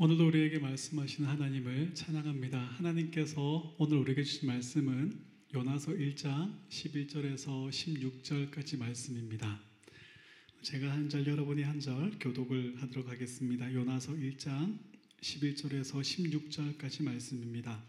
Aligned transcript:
오늘도 0.00 0.28
우리에게 0.28 0.60
말씀하시는 0.60 1.28
하나님을 1.28 1.92
찬양합니다. 1.92 2.56
하나님께서 2.56 3.74
오늘 3.78 3.98
우리에게 3.98 4.22
주신 4.22 4.46
말씀은 4.46 5.20
요나서 5.52 5.90
1장 5.90 6.56
11절에서 6.68 7.68
16절까지 7.68 8.78
말씀입니다. 8.78 9.58
제가 10.62 10.92
한 10.92 11.08
절 11.08 11.26
여러분이 11.26 11.62
한 11.62 11.80
절 11.80 12.12
교독을 12.20 12.80
하도록 12.80 13.08
하겠습니다. 13.08 13.74
요나서 13.74 14.12
1장 14.12 14.78
11절에서 15.20 16.00
16절까지 16.00 17.02
말씀입니다. 17.02 17.82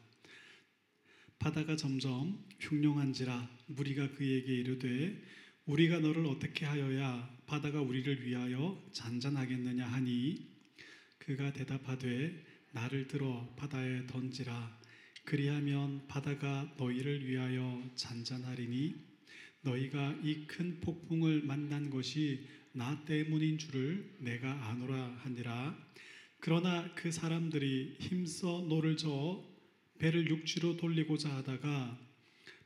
바다가 1.38 1.76
점점 1.76 2.44
흉룡한지라 2.60 3.48
무리가 3.68 4.10
그에게 4.14 4.56
이르되 4.56 5.22
우리가 5.68 6.00
너를 6.00 6.26
어떻게 6.26 6.66
하여야 6.66 7.30
바다가 7.46 7.82
우리를 7.82 8.26
위하여 8.26 8.84
잔잔하겠느냐 8.94 9.86
하니 9.86 10.49
그가 11.30 11.54
대답하되 11.54 12.44
나를 12.72 13.08
들어 13.08 13.54
바다에 13.56 14.08
던지라. 14.08 14.80
그리하면 15.26 16.08
바다가 16.08 16.74
너희를 16.80 17.28
위하여 17.28 17.88
잔잔하리니 17.94 18.96
너희가 19.62 20.22
이 20.24 20.48
큰 20.48 20.80
폭풍을 20.80 21.44
만난 21.44 21.92
것이 21.92 22.48
나 22.72 23.06
때문인 23.06 23.60
줄을 23.60 24.18
내가 24.22 24.52
아노라 24.70 25.20
하니라. 25.20 25.78
그러나 26.40 26.92
그 26.96 27.12
사람들이 27.12 27.98
힘써 28.00 28.66
노를 28.68 28.98
저어 28.98 29.48
배를 30.00 30.28
육지로 30.32 30.78
돌리고자 30.78 31.30
하다가 31.30 32.00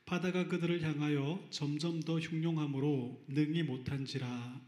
바다가 0.06 0.48
그들을 0.48 0.82
향하여 0.84 1.50
점점 1.50 2.02
더 2.02 2.18
흉용하므로 2.18 3.26
능히 3.28 3.64
못한지라. 3.64 4.62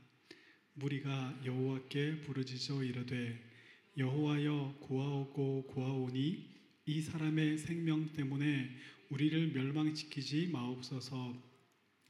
무리가 0.73 1.39
여호와께 1.45 2.20
부르짖어 2.20 2.84
이르되 2.84 3.55
여호와여 3.98 4.80
고아오고 4.81 5.67
고아오니 5.67 6.49
이 6.86 7.02
사람의 7.02 7.58
생명 7.58 8.11
때문에 8.11 8.70
우리를 9.09 9.53
멸망시키지 9.53 10.47
마옵소서. 10.47 11.33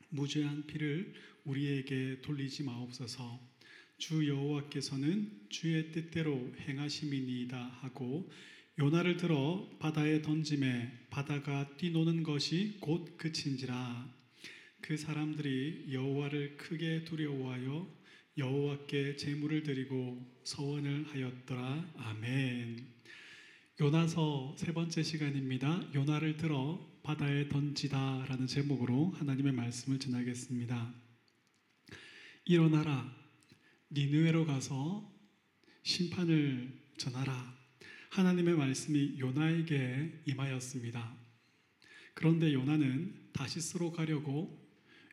무죄한 0.10 0.66
피를 0.66 1.14
우리에게 1.44 2.22
돌리지 2.22 2.64
마옵소서. 2.64 3.40
주 4.00 4.28
여호와께서는 4.28 5.46
주의 5.50 5.92
뜻대로 5.92 6.54
행하심이니이다 6.62 7.58
하고 7.82 8.32
요나를 8.80 9.18
들어 9.18 9.70
바다에 9.80 10.24
던짐에 10.24 11.08
바다가 11.12 11.78
뛰노는 11.78 12.24
것이 12.24 12.78
곧 12.80 13.16
그친지라. 13.18 14.12
그 14.82 14.98
사람들이 14.98 15.86
여호와를 15.92 16.58
크게 16.58 17.06
두려워하여 17.06 18.05
여호와께 18.38 19.16
제물을 19.16 19.64
드리고 19.64 20.42
서원을 20.44 21.08
하였더라 21.08 21.94
아멘. 21.96 22.86
요나서 23.80 24.56
세 24.58 24.74
번째 24.74 25.04
시간입니다. 25.04 25.90
요나를 25.94 26.36
들어 26.36 27.00
바다에 27.02 27.48
던지다라는 27.48 28.48
제목으로 28.48 29.12
하나님의 29.12 29.54
말씀을 29.54 30.00
전하겠습니다. 30.00 30.94
일어나라 32.44 33.10
니느웨로 33.90 34.46
가서 34.46 35.10
심판을 35.84 36.78
전하라. 36.98 37.56
하나님의 38.10 38.56
말씀이 38.56 39.18
요나에게 39.18 40.24
임하였습니다. 40.26 41.16
그런데 42.14 42.54
요나는 42.54 43.30
다시스로 43.32 43.94
가려고 43.94 44.62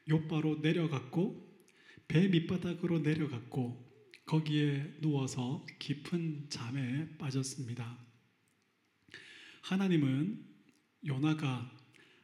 요바로 0.09 0.56
내려갔고 0.56 1.52
배 2.12 2.28
밑바닥으로 2.28 2.98
내려갔고 2.98 3.91
거기에 4.27 4.98
누워서 5.00 5.64
깊은 5.78 6.50
잠에 6.50 7.16
빠졌습니다. 7.16 7.98
하나님은 9.62 10.44
요나가 11.06 11.74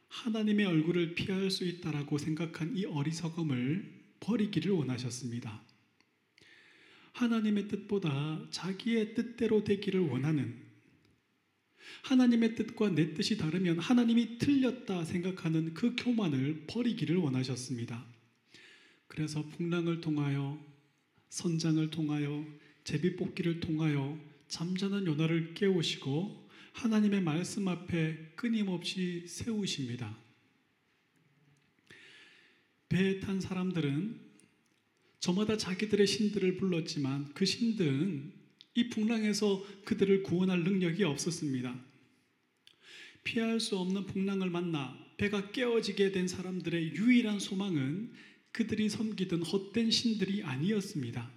하나님의 0.09 0.67
얼굴을 0.67 1.15
피할 1.15 1.49
수 1.49 1.65
있다라고 1.65 2.19
생각한 2.19 2.77
이 2.77 2.85
어리석음을 2.85 4.13
버리기를 4.19 4.71
원하셨습니다. 4.73 5.59
하나님의 7.13 7.67
뜻보다 7.67 8.45
자기의 8.51 9.15
뜻대로 9.15 9.63
되기를 9.63 10.01
원하는 10.01 10.67
하나님의 12.03 12.53
뜻과 12.53 12.91
내 12.91 13.15
뜻이 13.15 13.37
다르면 13.37 13.79
하나님이 13.79 14.37
틀렸다 14.37 15.03
생각하는 15.05 15.73
그 15.73 15.95
교만을 15.95 16.65
버리기를 16.67 17.17
원하셨습니다. 17.17 18.18
그래서 19.09 19.43
풍랑을 19.49 19.99
통하여 19.99 20.63
선장을 21.27 21.89
통하여 21.89 22.45
제비뽑기를 22.85 23.59
통하여 23.59 24.17
잠자는 24.47 25.05
요나를 25.05 25.55
깨우시고 25.55 26.47
하나님의 26.73 27.21
말씀 27.21 27.67
앞에 27.67 28.33
끊임없이 28.35 29.25
세우십니다. 29.27 30.17
배에 32.87 33.19
탄 33.19 33.41
사람들은 33.41 34.19
저마다 35.19 35.57
자기들의 35.57 36.07
신들을 36.07 36.57
불렀지만 36.57 37.33
그 37.33 37.45
신들은 37.45 38.33
이 38.75 38.89
풍랑에서 38.89 39.65
그들을 39.85 40.23
구원할 40.23 40.63
능력이 40.63 41.03
없었습니다. 41.03 41.83
피할 43.23 43.59
수 43.59 43.77
없는 43.77 44.05
풍랑을 44.05 44.49
만나 44.49 44.97
배가 45.17 45.51
깨어지게 45.51 46.11
된 46.11 46.27
사람들의 46.27 46.95
유일한 46.95 47.39
소망은 47.39 48.13
그들이 48.51 48.89
섬기던 48.89 49.43
헛된 49.43 49.91
신들이 49.91 50.43
아니었습니다. 50.43 51.31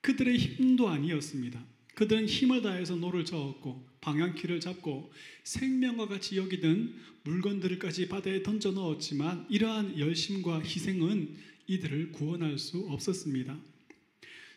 그들의 0.00 0.36
힘도 0.36 0.88
아니었습니다. 0.88 1.64
그들은 1.94 2.26
힘을 2.26 2.62
다해서 2.62 2.96
노를 2.96 3.24
저었고 3.24 3.86
방향키를 4.00 4.60
잡고 4.60 5.12
생명과 5.44 6.08
같이 6.08 6.36
여기던 6.36 6.94
물건들까지 7.22 8.08
바다에 8.08 8.42
던져 8.42 8.72
넣었지만 8.72 9.46
이러한 9.48 9.98
열심과 9.98 10.62
희생은 10.62 11.36
이들을 11.66 12.12
구원할 12.12 12.58
수 12.58 12.86
없었습니다. 12.88 13.58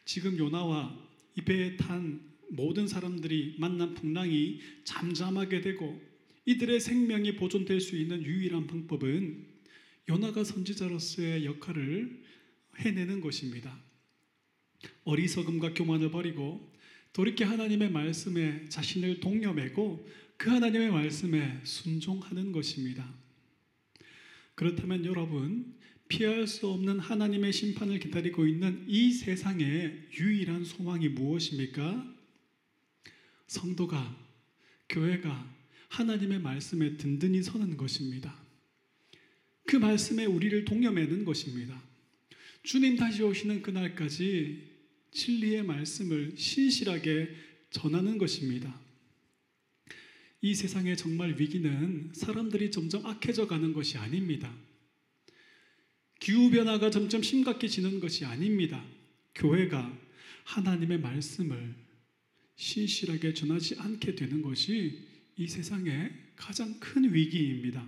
지금 0.04 0.38
요나와 0.38 0.98
이 1.38 1.42
배에 1.42 1.78
탄 1.78 2.22
모든 2.50 2.88
사람들이 2.88 3.56
만난 3.60 3.94
풍랑이 3.94 4.60
잠잠하게 4.84 5.62
되고 5.62 6.02
이들의 6.46 6.80
생명이 6.80 7.36
보존될 7.36 7.80
수 7.80 7.98
있는 7.98 8.24
유일한 8.24 8.68
방법은 8.68 9.47
요나가 10.10 10.44
선지자로서의 10.44 11.46
역할을 11.46 12.24
해내는 12.78 13.22
것입니다. 13.22 13.78
어리석음과 15.04 15.74
교만을 15.74 16.12
버리고 16.12 16.74
돌이켜 17.14 17.46
하나님의 17.46 17.92
말씀에 17.92 18.70
자신을 18.70 19.20
동여매고 19.20 20.08
그 20.38 20.50
하나님의 20.50 20.92
말씀에 20.92 21.62
순종하는 21.64 22.52
것입니다. 22.52 23.12
그렇다면 24.56 25.04
여러분, 25.06 25.76
피할 26.08 26.48
수 26.48 26.70
없는 26.70 27.00
하나님의 27.00 27.52
심판을 27.52 28.00
기다리고 28.00 28.46
있는 28.48 28.86
이 28.88 29.12
세상의 29.12 30.10
유일한 30.20 30.64
소망이 30.64 31.10
무엇입니까? 31.10 32.16
성도가, 33.48 34.16
교회가 34.90 35.54
하나님의 35.90 36.40
말씀에 36.40 36.98
든든히 36.98 37.44
서는 37.44 37.78
것입니다. 37.78 38.47
그 39.68 39.76
말씀에 39.76 40.26
우리를 40.26 40.64
동여매는 40.64 41.26
것입니다. 41.26 41.84
주님 42.64 42.96
다시 42.96 43.22
오시는 43.22 43.62
그날까지 43.62 44.64
진리의 45.12 45.64
말씀을 45.64 46.34
신실하게 46.38 47.36
전하는 47.70 48.18
것입니다. 48.18 48.80
이 50.42 50.56
세상의 50.56 50.96
정말 50.96 51.36
위기는 51.38 52.12
사람들이 52.14 52.72
점점 52.72 53.06
악해져 53.06 53.48
가는 53.48 53.74
것이 53.74 53.98
아닙니다. 53.98 54.56
기후변화가 56.22 56.90
점점 56.90 57.22
심각해지는 57.22 58.00
것이 58.00 58.24
아닙니다. 58.24 58.84
교회가 59.36 59.98
하나님의 60.46 61.02
말씀을 61.02 61.76
신실하게 62.56 63.34
전하지 63.34 63.76
않게 63.80 64.16
되는 64.16 64.42
것이 64.42 65.06
이 65.36 65.48
세상의 65.48 66.14
가장 66.38 66.80
큰 66.80 67.14
위기입니다. 67.14 67.86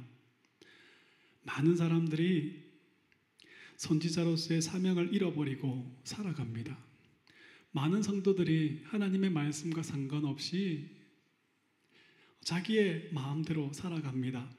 많은 1.49 1.75
사람들이 1.75 2.69
선지자로서의 3.77 4.61
사명을 4.61 5.15
잃어버리고 5.15 5.99
살아갑니다. 6.03 6.77
많은 7.71 8.03
성도들이 8.03 8.81
하나님의 8.85 9.31
말씀과 9.31 9.81
상관없이 9.81 10.95
자기의 12.41 13.09
마음대로 13.13 13.73
살아갑니다. 13.73 14.49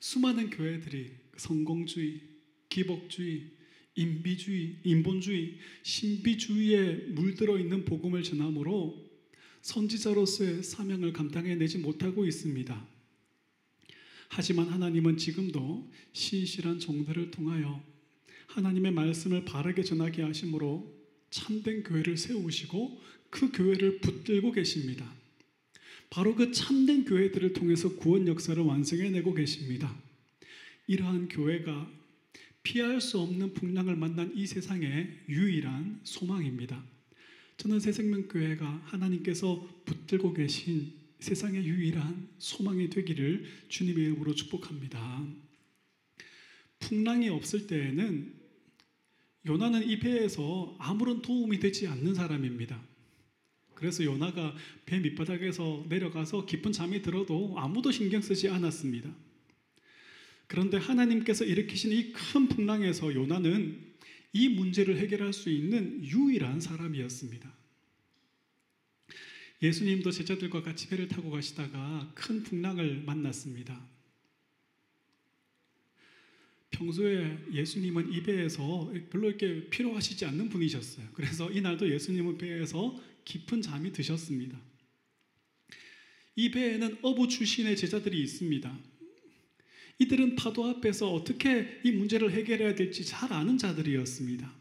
수많은 0.00 0.48
교회들이 0.48 1.10
성공주의, 1.36 2.22
기복주의, 2.70 3.50
인비주의, 3.94 4.80
인본주의, 4.84 5.58
신비주의에 5.82 7.08
물들어 7.10 7.58
있는 7.58 7.84
복음을 7.84 8.22
전함으로 8.22 9.10
선지자로서의 9.60 10.62
사명을 10.62 11.12
감당해내지 11.12 11.78
못하고 11.78 12.24
있습니다. 12.24 12.99
하지만 14.30 14.68
하나님은 14.68 15.16
지금도 15.16 15.90
신실한 16.12 16.78
종들을 16.78 17.32
통하여 17.32 17.82
하나님의 18.46 18.92
말씀을 18.92 19.44
바르게 19.44 19.82
전하게 19.82 20.22
하심으로 20.22 21.00
참된 21.30 21.82
교회를 21.82 22.16
세우시고 22.16 23.00
그 23.28 23.50
교회를 23.50 24.00
붙들고 24.00 24.52
계십니다. 24.52 25.12
바로 26.10 26.34
그 26.34 26.52
참된 26.52 27.04
교회들을 27.04 27.52
통해서 27.52 27.96
구원 27.96 28.28
역사를 28.28 28.60
완성해내고 28.62 29.34
계십니다. 29.34 29.94
이러한 30.86 31.28
교회가 31.28 31.90
피할 32.62 33.00
수 33.00 33.18
없는 33.18 33.54
풍랑을 33.54 33.96
만난 33.96 34.32
이 34.36 34.46
세상의 34.46 35.24
유일한 35.28 36.00
소망입니다. 36.04 36.84
저는 37.56 37.80
새생명교회가 37.80 38.82
하나님께서 38.86 39.68
붙들고 39.84 40.34
계신 40.34 40.99
세상의 41.20 41.64
유일한 41.64 42.28
소망이 42.38 42.90
되기를 42.90 43.44
주님의 43.68 44.04
이름으로 44.04 44.34
축복합니다. 44.34 45.26
풍랑이 46.80 47.28
없을 47.28 47.66
때에는 47.66 48.34
요나는 49.46 49.88
이 49.88 49.98
배에서 49.98 50.76
아무런 50.78 51.22
도움이 51.22 51.60
되지 51.60 51.86
않는 51.86 52.14
사람입니다. 52.14 52.82
그래서 53.74 54.04
요나가 54.04 54.54
배 54.84 54.98
밑바닥에서 54.98 55.86
내려가서 55.88 56.44
깊은 56.44 56.72
잠이 56.72 57.00
들어도 57.00 57.54
아무도 57.56 57.90
신경 57.90 58.20
쓰지 58.20 58.48
않았습니다. 58.48 59.14
그런데 60.46 60.76
하나님께서 60.76 61.44
일으키신 61.44 61.92
이 61.92 62.12
큰 62.12 62.48
풍랑에서 62.48 63.14
요나는 63.14 63.90
이 64.32 64.48
문제를 64.48 64.98
해결할 64.98 65.32
수 65.32 65.48
있는 65.48 66.04
유일한 66.04 66.60
사람이었습니다. 66.60 67.59
예수님도 69.62 70.10
제자들과 70.10 70.62
같이 70.62 70.88
배를 70.88 71.08
타고 71.08 71.30
가시다가 71.30 72.10
큰 72.14 72.42
풍랑을 72.42 73.02
만났습니다. 73.02 73.88
평소에 76.70 77.38
예수님은 77.52 78.12
이 78.12 78.22
배에서 78.22 78.90
별로 79.10 79.28
이렇게 79.28 79.68
필요하시지 79.68 80.24
않는 80.24 80.48
분이셨어요. 80.48 81.08
그래서 81.12 81.50
이날도 81.50 81.90
예수님은 81.90 82.38
배에서 82.38 82.98
깊은 83.24 83.60
잠이 83.60 83.92
드셨습니다. 83.92 84.58
이 86.36 86.50
배에는 86.50 86.98
어부 87.02 87.28
출신의 87.28 87.76
제자들이 87.76 88.22
있습니다. 88.22 88.78
이들은 89.98 90.36
파도 90.36 90.64
앞에서 90.64 91.12
어떻게 91.12 91.80
이 91.84 91.90
문제를 91.90 92.32
해결해야 92.32 92.74
될지 92.74 93.04
잘 93.04 93.30
아는 93.32 93.58
자들이었습니다. 93.58 94.59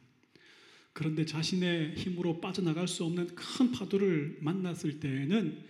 그런데 1.00 1.26
자신의 1.26 1.96
힘으로 1.96 2.42
빠져나갈 2.42 2.86
수 2.86 3.06
없는 3.06 3.34
큰 3.34 3.72
파도를 3.72 4.40
만났을 4.42 5.00
때에는 5.00 5.64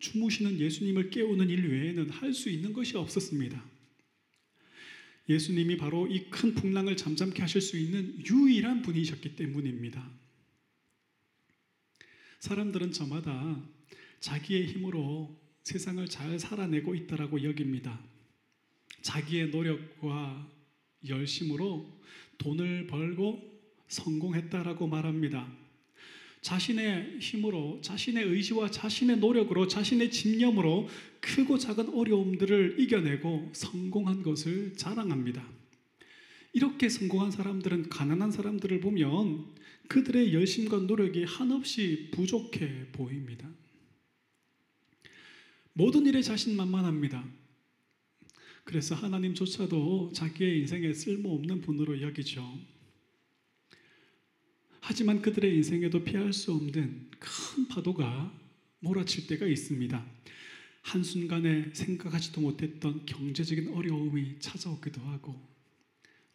주무시는 0.00 0.58
예수님을 0.58 1.10
깨우는 1.10 1.48
일 1.50 1.70
외에는 1.70 2.10
할 2.10 2.34
수 2.34 2.50
있는 2.50 2.72
것이 2.72 2.96
없었습니다. 2.96 3.64
예수님이 5.28 5.76
바로 5.76 6.08
이 6.08 6.28
큰 6.30 6.52
풍랑을 6.56 6.96
잠잠케 6.96 7.42
하실 7.42 7.60
수 7.60 7.78
있는 7.78 8.20
유일한 8.28 8.82
분이셨기 8.82 9.36
때문입니다. 9.36 10.10
사람들은 12.40 12.90
저마다 12.90 13.64
자기의 14.18 14.66
힘으로 14.66 15.40
세상을 15.62 16.04
잘 16.08 16.40
살아내고 16.40 16.96
있다라고 16.96 17.44
여깁니다. 17.44 18.04
자기의 19.02 19.50
노력과 19.50 20.52
열심으로 21.06 22.02
돈을 22.38 22.88
벌고 22.88 23.55
성공했다라고 23.88 24.86
말합니다. 24.86 25.46
자신의 26.42 27.18
힘으로, 27.18 27.80
자신의 27.82 28.24
의지와 28.24 28.70
자신의 28.70 29.18
노력으로, 29.18 29.66
자신의 29.66 30.10
집념으로 30.10 30.88
크고 31.20 31.58
작은 31.58 31.92
어려움들을 31.92 32.76
이겨내고 32.78 33.50
성공한 33.52 34.22
것을 34.22 34.74
자랑합니다. 34.76 35.44
이렇게 36.52 36.88
성공한 36.88 37.30
사람들은 37.30 37.88
가난한 37.88 38.30
사람들을 38.30 38.80
보면 38.80 39.44
그들의 39.88 40.34
열심과 40.34 40.78
노력이 40.78 41.24
한없이 41.24 42.10
부족해 42.12 42.92
보입니다. 42.92 43.48
모든 45.72 46.06
일에 46.06 46.22
자신만만합니다. 46.22 47.24
그래서 48.64 48.94
하나님조차도 48.94 50.12
자기의 50.14 50.60
인생에 50.60 50.92
쓸모없는 50.92 51.60
분으로 51.60 52.00
여기죠. 52.00 52.75
하지만 54.88 55.20
그들의 55.20 55.52
인생에도 55.56 56.04
피할 56.04 56.32
수 56.32 56.52
없는 56.52 57.10
큰 57.18 57.66
파도가 57.66 58.32
몰아칠 58.78 59.26
때가 59.26 59.44
있습니다. 59.44 60.06
한순간에 60.82 61.70
생각하지도 61.72 62.40
못했던 62.40 63.04
경제적인 63.04 63.74
어려움이 63.74 64.38
찾아오기도 64.38 65.00
하고, 65.00 65.34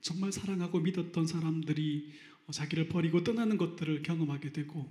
정말 0.02 0.34
사랑하고 0.34 0.82
믿었던 0.82 1.28
사람들이 1.28 2.12
자기를 2.52 2.90
버리고 2.90 3.24
떠나는 3.24 3.56
것들을 3.56 4.04
경험하게 4.04 4.52
되고, 4.52 4.86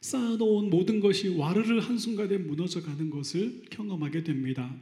쌓아놓은 0.00 0.68
모든 0.68 0.98
것이 0.98 1.28
와르르 1.28 1.78
한순간에 1.78 2.38
무너져 2.38 2.82
가는 2.82 3.08
것을 3.08 3.66
경험하게 3.70 4.24
됩니다. 4.24 4.74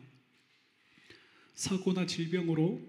사고나 1.55 2.07
질병으로 2.07 2.81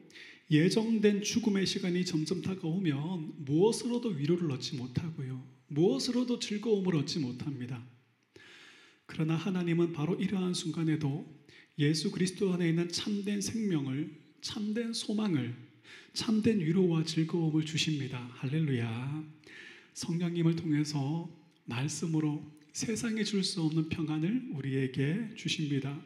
예정된 0.51 1.23
죽음의 1.23 1.65
시간이 1.65 2.05
점점 2.05 2.41
다가오면 2.41 3.45
무엇으로도 3.45 4.09
위로를 4.09 4.51
얻지 4.51 4.75
못하고요. 4.75 5.43
무엇으로도 5.67 6.39
즐거움을 6.39 6.95
얻지 6.97 7.19
못합니다. 7.19 7.83
그러나 9.05 9.35
하나님은 9.35 9.93
바로 9.93 10.15
이러한 10.15 10.53
순간에도 10.53 11.25
예수 11.79 12.11
그리스도 12.11 12.53
안에 12.53 12.69
있는 12.69 12.89
참된 12.89 13.41
생명을, 13.41 14.15
참된 14.41 14.93
소망을, 14.93 15.55
참된 16.13 16.59
위로와 16.59 17.03
즐거움을 17.03 17.65
주십니다. 17.65 18.29
할렐루야. 18.33 19.23
성령님을 19.93 20.55
통해서 20.55 21.29
말씀으로 21.65 22.45
세상에 22.73 23.23
줄 23.23 23.43
수 23.43 23.61
없는 23.61 23.89
평안을 23.89 24.49
우리에게 24.53 25.35
주십니다. 25.35 25.99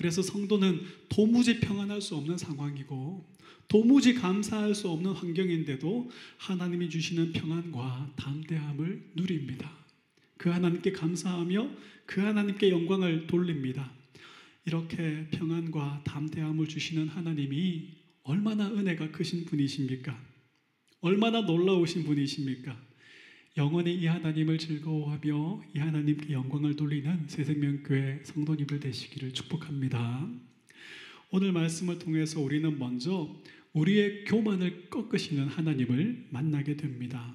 그래서 0.00 0.22
성도는 0.22 0.80
도무지 1.10 1.60
평안할 1.60 2.00
수 2.00 2.16
없는 2.16 2.38
상황이고 2.38 3.22
도무지 3.68 4.14
감사할 4.14 4.74
수 4.74 4.88
없는 4.88 5.12
환경인데도 5.12 6.10
하나님이 6.38 6.88
주시는 6.88 7.32
평안과 7.32 8.14
담대함을 8.16 9.10
누립니다. 9.14 9.70
그 10.38 10.48
하나님께 10.48 10.92
감사하며 10.92 11.70
그 12.06 12.22
하나님께 12.22 12.70
영광을 12.70 13.26
돌립니다. 13.26 13.92
이렇게 14.64 15.28
평안과 15.32 16.00
담대함을 16.04 16.66
주시는 16.66 17.08
하나님이 17.08 17.90
얼마나 18.22 18.68
은혜가 18.70 19.10
크신 19.10 19.44
분이십니까? 19.44 20.18
얼마나 21.02 21.42
놀라우신 21.42 22.04
분이십니까? 22.04 22.74
영원히 23.56 23.96
이 23.96 24.06
하나님을 24.06 24.58
즐거워하며 24.58 25.64
이 25.74 25.78
하나님께 25.80 26.32
영광을 26.32 26.76
돌리는 26.76 27.26
새생명교회 27.26 28.20
성도님들 28.22 28.78
되시기를 28.78 29.32
축복합니다. 29.32 30.30
오늘 31.30 31.50
말씀을 31.50 31.98
통해서 31.98 32.40
우리는 32.40 32.78
먼저 32.78 33.36
우리의 33.72 34.24
교만을 34.24 34.88
꺾으시는 34.88 35.48
하나님을 35.48 36.28
만나게 36.30 36.76
됩니다. 36.76 37.34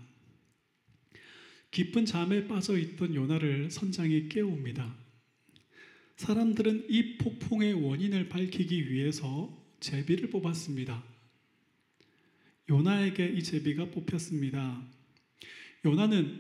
깊은 1.72 2.06
잠에 2.06 2.48
빠져 2.48 2.78
있던 2.78 3.14
요나를 3.14 3.70
선장이 3.70 4.30
깨웁니다. 4.30 4.96
사람들은 6.16 6.86
이 6.90 7.18
폭풍의 7.18 7.74
원인을 7.74 8.30
밝히기 8.30 8.90
위해서 8.90 9.54
제비를 9.82 10.30
뽑았습니다. 10.30 11.04
요나에게 12.70 13.28
이 13.28 13.44
제비가 13.44 13.92
뽑혔습니다. 13.92 14.95
요나는 15.86 16.40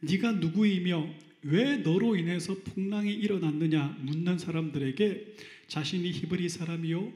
네가 0.00 0.32
누구이며 0.32 1.08
왜 1.44 1.78
너로 1.78 2.16
인해서 2.16 2.54
풍랑이 2.62 3.12
일어났느냐 3.12 3.98
묻는 4.02 4.38
사람들에게 4.38 5.34
자신이 5.68 6.10
히브리 6.12 6.48
사람이요 6.48 7.12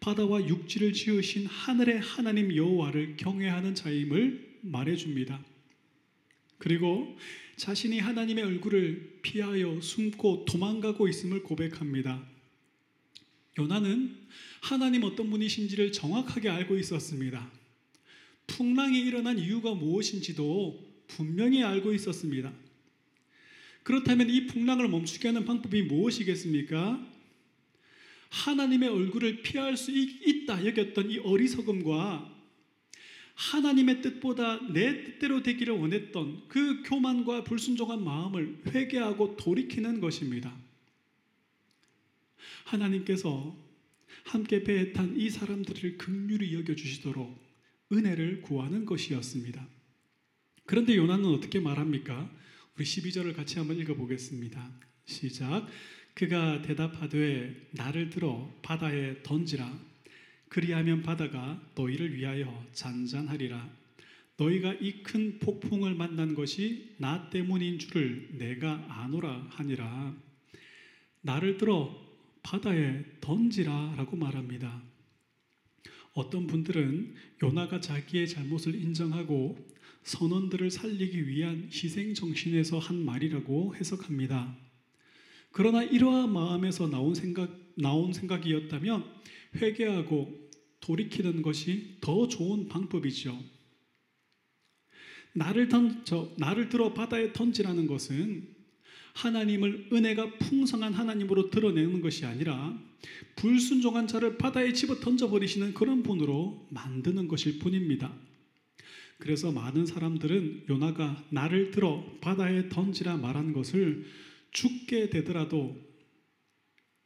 바다와 0.00 0.48
육지를 0.48 0.92
지으신 0.92 1.46
하늘의 1.46 2.00
하나님 2.00 2.54
여호와를 2.54 3.16
경외하는 3.18 3.74
자임을 3.74 4.58
말해 4.62 4.96
줍니다. 4.96 5.44
그리고 6.58 7.16
자신이 7.56 7.98
하나님의 7.98 8.44
얼굴을 8.44 9.18
피하여 9.22 9.80
숨고 9.80 10.46
도망가고 10.46 11.08
있음을 11.08 11.42
고백합니다. 11.42 12.24
요나는 13.58 14.16
하나님 14.62 15.04
어떤 15.04 15.28
분이신지를 15.28 15.92
정확하게 15.92 16.48
알고 16.48 16.78
있었습니다. 16.78 17.50
풍랑이 18.46 18.98
일어난 18.98 19.38
이유가 19.38 19.74
무엇인지도 19.74 20.91
분명히 21.16 21.62
알고 21.62 21.92
있었습니다. 21.94 22.52
그렇다면 23.82 24.30
이 24.30 24.46
풍랑을 24.46 24.88
멈추게 24.88 25.28
하는 25.28 25.44
방법이 25.44 25.82
무엇이겠습니까? 25.82 27.06
하나님의 28.30 28.88
얼굴을 28.88 29.42
피할 29.42 29.76
수 29.76 29.90
있다 29.90 30.64
여겼던 30.64 31.10
이 31.10 31.18
어리석음과 31.18 32.30
하나님의 33.34 34.02
뜻보다 34.02 34.60
내 34.72 35.04
뜻대로 35.04 35.42
되기를 35.42 35.74
원했던 35.74 36.48
그 36.48 36.82
교만과 36.84 37.44
불순종한 37.44 38.04
마음을 38.04 38.62
회개하고 38.68 39.36
돌이키는 39.36 40.00
것입니다. 40.00 40.54
하나님께서 42.64 43.56
함께 44.24 44.62
배에 44.62 44.92
탄 44.92 45.16
이 45.16 45.28
사람들을 45.28 45.98
극률히 45.98 46.54
여겨 46.54 46.74
주시도록 46.74 47.38
은혜를 47.92 48.42
구하는 48.42 48.84
것이었습니다. 48.86 49.66
그런데 50.66 50.96
요나는 50.96 51.26
어떻게 51.26 51.60
말합니까? 51.60 52.30
우리 52.76 52.84
12절을 52.84 53.34
같이 53.34 53.58
한번 53.58 53.76
읽어보겠습니다. 53.78 54.70
시작. 55.04 55.66
그가 56.14 56.62
대답하되 56.62 57.68
나를 57.72 58.10
들어 58.10 58.52
바다에 58.62 59.22
던지라. 59.22 59.92
그리하면 60.48 61.02
바다가 61.02 61.60
너희를 61.74 62.14
위하여 62.14 62.64
잔잔하리라. 62.72 63.70
너희가 64.36 64.74
이 64.74 65.02
큰 65.02 65.38
폭풍을 65.38 65.94
만난 65.94 66.34
것이 66.34 66.94
나 66.98 67.28
때문인 67.30 67.78
줄을 67.78 68.28
내가 68.32 68.84
아노라 68.88 69.46
하니라. 69.50 70.14
나를 71.22 71.58
들어 71.58 71.94
바다에 72.42 73.04
던지라 73.20 73.94
라고 73.96 74.16
말합니다. 74.16 74.82
어떤 76.14 76.46
분들은 76.46 77.14
요나가 77.42 77.80
자기의 77.80 78.28
잘못을 78.28 78.74
인정하고 78.74 79.71
선원들을 80.04 80.70
살리기 80.70 81.28
위한 81.28 81.68
희생 81.72 82.14
정신에서 82.14 82.78
한 82.78 83.04
말이라고 83.04 83.76
해석합니다. 83.76 84.56
그러나 85.52 85.82
이러한 85.82 86.32
마음에서 86.32 86.88
나온 86.88 87.14
생각 87.14 87.62
나온 87.74 88.12
생각이었다면 88.12 89.04
회개하고 89.56 90.50
돌이키는 90.80 91.42
것이 91.42 91.98
더 92.00 92.28
좋은 92.28 92.68
방법이죠. 92.68 93.38
나를 95.34 95.68
던져 95.68 96.34
나를 96.36 96.68
들어 96.68 96.92
바다에 96.92 97.32
던지라는 97.32 97.86
것은 97.86 98.48
하나님을 99.14 99.90
은혜가 99.92 100.38
풍성한 100.38 100.94
하나님으로 100.94 101.50
드러내는 101.50 102.00
것이 102.00 102.24
아니라 102.24 102.78
불순종한 103.36 104.06
자를 104.06 104.38
바다에 104.38 104.72
집어 104.72 105.00
던져 105.00 105.28
버리시는 105.28 105.74
그런 105.74 106.02
분으로 106.02 106.66
만드는 106.70 107.28
것일 107.28 107.58
뿐입니다. 107.58 108.12
그래서 109.22 109.52
많은 109.52 109.86
사람들은 109.86 110.64
요나가 110.68 111.24
나를 111.30 111.70
들어 111.70 112.04
바다에 112.20 112.68
던지라 112.68 113.18
말한 113.18 113.52
것을 113.52 114.04
죽게 114.50 115.10
되더라도 115.10 115.80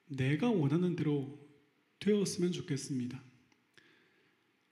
내가 0.06 0.49
원하는 0.49 0.96
대로 0.96 1.38
되었으면 1.99 2.52
좋겠습니다. 2.52 3.23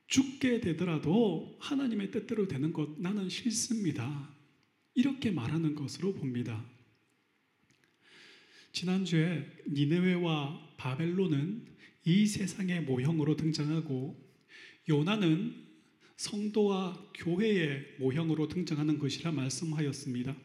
죽게 0.07 0.63
되더라도 0.63 1.59
하나님의 1.61 2.13
뜻대로 2.13 2.49
되는 2.49 2.73
것 2.73 2.99
나는 2.99 3.29
싫습니다. 3.29 4.35
이렇게 4.95 5.31
말하는 5.31 5.75
것으로 5.75 6.15
봅니다. 6.15 6.65
지난주에 8.73 9.47
니네웨와 9.69 10.77
바벨론은 10.79 11.67
이 12.07 12.25
세상의 12.25 12.85
모형으로 12.85 13.37
등장하고 13.37 14.19
요나는 14.89 15.64
성도와 16.17 17.11
교회의 17.15 17.97
모형으로 17.99 18.49
등장하는 18.49 18.99
것이라 18.99 19.33
말씀하였습니다. 19.33 20.37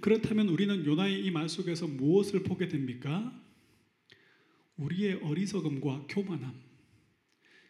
그렇다면 0.00 0.48
우리는 0.48 0.84
요나의 0.84 1.24
이 1.24 1.30
말 1.30 1.48
속에서 1.48 1.86
무엇을 1.86 2.42
보게 2.42 2.68
됩니까? 2.68 3.32
우리의 4.76 5.20
어리석음과 5.22 6.06
교만함, 6.08 6.60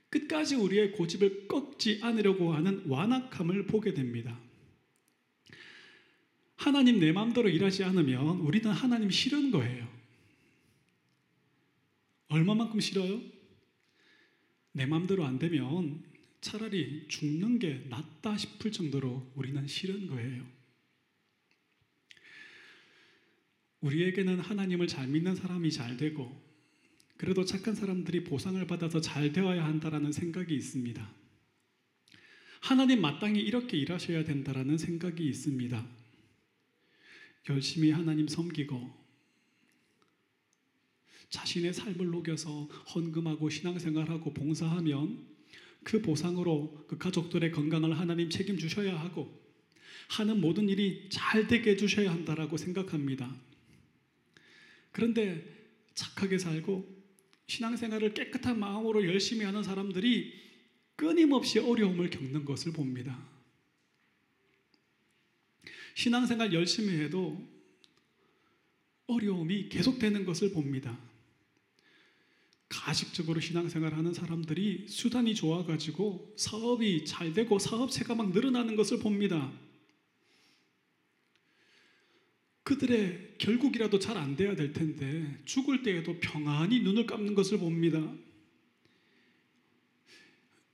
끝까지 0.09 0.55
우리의 0.57 0.93
고집을 0.93 1.49
꺾지 1.49 2.01
않으려고 2.03 2.53
하는 2.55 2.83
완악함을 2.87 3.67
보게 3.67 3.93
됩니다. 3.95 4.39
하나님 6.57 7.01
내 7.01 7.13
마음대로 7.13 7.49
일하지 7.49 7.85
않으면 7.85 8.39
우리는 8.41 8.71
하나님 8.71 9.11
싫은 9.11 9.51
거예요. 9.51 9.89
얼마만큼 12.29 12.81
싫어요? 12.81 13.21
내 14.73 14.87
마음대로 14.87 15.25
안 15.25 15.39
되면 15.39 16.03
차라리 16.43 17.07
죽는 17.09 17.61
게 17.61 17.87
낫다 17.89 18.37
싶을 18.37 18.73
정도로 18.73 19.33
우리는 19.37 19.67
싫은 19.67 20.09
거예요. 20.09 20.45
우리에게는 23.81 24.41
하나님을 24.41 24.89
잘 24.89 25.07
믿는 25.07 25.35
사람이 25.37 25.71
잘 25.71 25.97
되고 25.97 26.43
그래도 27.17 27.45
착한 27.45 27.75
사람들이 27.75 28.25
보상을 28.25 28.65
받아서 28.67 29.01
잘 29.01 29.33
되어야 29.33 29.65
한다라는 29.65 30.11
생각이 30.11 30.55
있습니다. 30.55 31.15
하나님 32.61 33.01
마땅히 33.01 33.41
이렇게 33.41 33.77
일하셔야 33.77 34.25
된다라는 34.25 34.79
생각이 34.79 35.25
있습니다. 35.25 35.87
열심히 37.51 37.91
하나님 37.91 38.27
섬기고 38.27 39.03
자신의 41.31 41.73
삶을 41.73 42.07
녹여서 42.07 42.65
헌금하고 42.65 43.49
신앙생활하고 43.49 44.35
봉사하면 44.35 45.32
그 45.85 46.01
보상으로 46.03 46.85
그 46.89 46.99
가족들의 46.99 47.51
건강을 47.53 47.99
하나님 47.99 48.31
책임주셔야 48.31 48.99
하고 48.99 49.41
하는 50.09 50.41
모든 50.41 50.69
일이 50.69 51.09
잘 51.11 51.47
되게 51.47 51.71
해주셔야 51.73 52.11
한다라고 52.11 52.57
생각합니다. 52.57 53.35
그런데 54.91 55.45
착하게 55.95 56.39
살고 56.39 57.03
신앙생활을 57.47 58.15
깨끗한 58.15 58.59
마음으로 58.59 59.07
열심히 59.07 59.45
하는 59.45 59.63
사람들이 59.63 60.41
끊임없이 60.97 61.59
어려움을 61.59 62.11
겪는 62.11 62.45
것을 62.45 62.73
봅니다. 62.73 63.19
신앙생활 65.95 66.53
열심히 66.53 66.99
해도 67.01 67.47
어려움이 69.07 69.69
계속되는 69.69 70.25
것을 70.25 70.53
봅니다. 70.53 70.99
가식적으로 72.73 73.39
신앙생활 73.39 73.93
하는 73.93 74.15
사람들이 74.15 74.87
수단이 74.89 75.35
좋아가지고 75.35 76.33
사업이 76.39 77.05
잘 77.05 77.35
되고 77.35 77.59
사업체가 77.59 78.15
막 78.15 78.33
늘어나는 78.33 78.77
것을 78.77 78.99
봅니다. 78.99 79.53
그들의 82.63 83.35
결국이라도 83.37 83.99
잘 83.99 84.17
안 84.17 84.37
돼야 84.37 84.57
될 84.57 84.73
텐데 84.73 85.39
죽을 85.45 85.83
때에도 85.83 86.19
평안히 86.21 86.81
눈을 86.81 87.05
감는 87.05 87.35
것을 87.35 87.59
봅니다. 87.59 88.01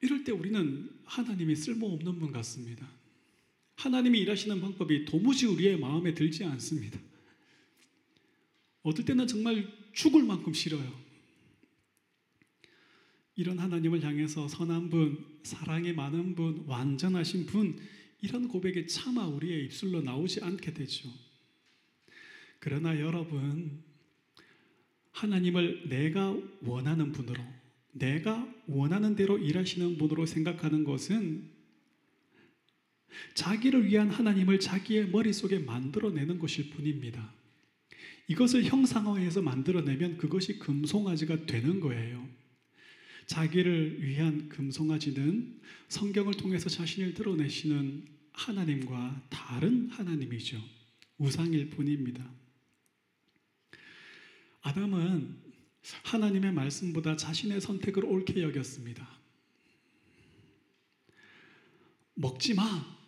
이럴 0.01 0.23
때 0.23 0.31
우리는 0.31 0.89
하나님이 1.05 1.57
쓸모없는 1.57 2.21
분 2.21 2.31
같습니다. 2.31 2.89
하나님이 3.75 4.21
일하시는 4.21 4.61
방법이 4.61 5.05
도무지 5.05 5.47
우리의 5.47 5.79
마음에 5.81 6.15
들지 6.15 6.45
않습니다. 6.45 7.01
어떨 8.83 9.05
때는 9.05 9.27
정말 9.27 9.67
죽을 9.93 10.23
만큼 10.23 10.53
싫어요. 10.53 11.08
이런 13.39 13.61
하나님을 13.61 14.03
향해서 14.03 14.49
선한 14.49 14.91
분, 14.91 15.25
사랑이 15.45 15.93
많은 15.93 16.35
분, 16.35 16.65
완전하신 16.67 17.47
분, 17.47 17.79
이런 18.21 18.49
고백이 18.49 18.89
차마 18.89 19.29
우리의 19.29 19.67
입술로 19.67 20.03
나오지 20.03 20.43
않게 20.43 20.75
되죠. 20.75 21.09
그러나 22.59 22.99
여러분, 22.99 23.85
하나님을 25.13 25.89
내가 25.89 26.37
원하는 26.63 27.13
분으로, 27.13 27.41
내가 27.93 28.53
원하는 28.67 29.15
대로 29.15 29.39
일하시는 29.39 29.99
분으로 29.99 30.27
생각하는 30.27 30.83
것은 30.83 31.49
자기를 33.35 33.87
위한 33.87 34.11
하나님을 34.11 34.59
자기의 34.59 35.11
머릿속에 35.11 35.61
만들어내는 35.61 36.41
것일 36.41 36.71
뿐입니다. 36.71 37.33
이것을 38.27 38.65
형상화해서 38.65 39.43
만들어내면 39.43 40.17
그것이 40.17 40.59
금송아지가 40.59 41.47
되는 41.47 41.79
거예요. 41.79 42.38
자기를 43.29 44.03
위한 44.03 44.49
금송아지는 44.49 45.61
성경을 45.89 46.35
통해서 46.35 46.71
자신을 46.71 47.13
드러내시는 47.13 48.09
하나님과 48.33 49.27
다른 49.29 49.91
하나님이죠. 49.91 50.59
우상일 51.19 51.69
뿐입니다. 51.69 52.29
아담은 54.63 55.37
하나님의 56.05 56.53
말씀보다 56.53 57.17
자신의 57.17 57.61
선택을 57.61 58.07
옳게 58.07 58.43
여겼습니다. 58.43 59.07
먹지 62.15 62.55
마. 62.55 62.99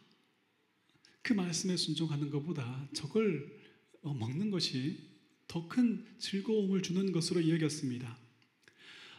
그 1.23 1.33
말씀에 1.33 1.77
순종하는 1.77 2.31
것보다 2.31 2.89
저걸 2.93 3.59
어, 4.03 4.15
먹는 4.15 4.51
것이 4.51 5.09
더 5.47 5.67
큰 5.69 6.07
즐거움을 6.19 6.83
주는 6.83 7.11
것으로 7.11 7.49
여겼습니다. 7.49 8.20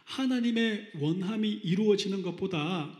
하나님의 0.04 0.92
원함이 1.00 1.48
이루어지는 1.48 2.22
것보다 2.22 2.98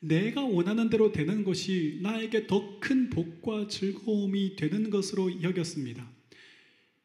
내가 0.00 0.42
원하는 0.42 0.88
대로 0.88 1.12
되는 1.12 1.44
것이 1.44 1.98
나에게 2.02 2.46
더 2.46 2.80
큰 2.80 3.10
복과 3.10 3.68
즐거움이 3.68 4.56
되는 4.56 4.88
것으로 4.90 5.42
여겼습니다. 5.42 6.10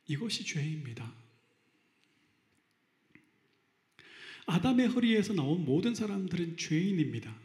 이것이 0.08 0.46
죄입니다. 0.46 1.14
아담의 4.46 4.88
허리에서 4.88 5.34
나온 5.34 5.66
모든 5.66 5.94
사람들은 5.94 6.58
죄인입니다. 6.58 7.36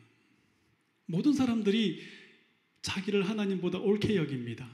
모든 1.07 1.33
사람들이 1.33 2.01
자기를 2.83 3.29
하나님보다 3.29 3.79
옳게 3.79 4.17
여깁니다. 4.17 4.71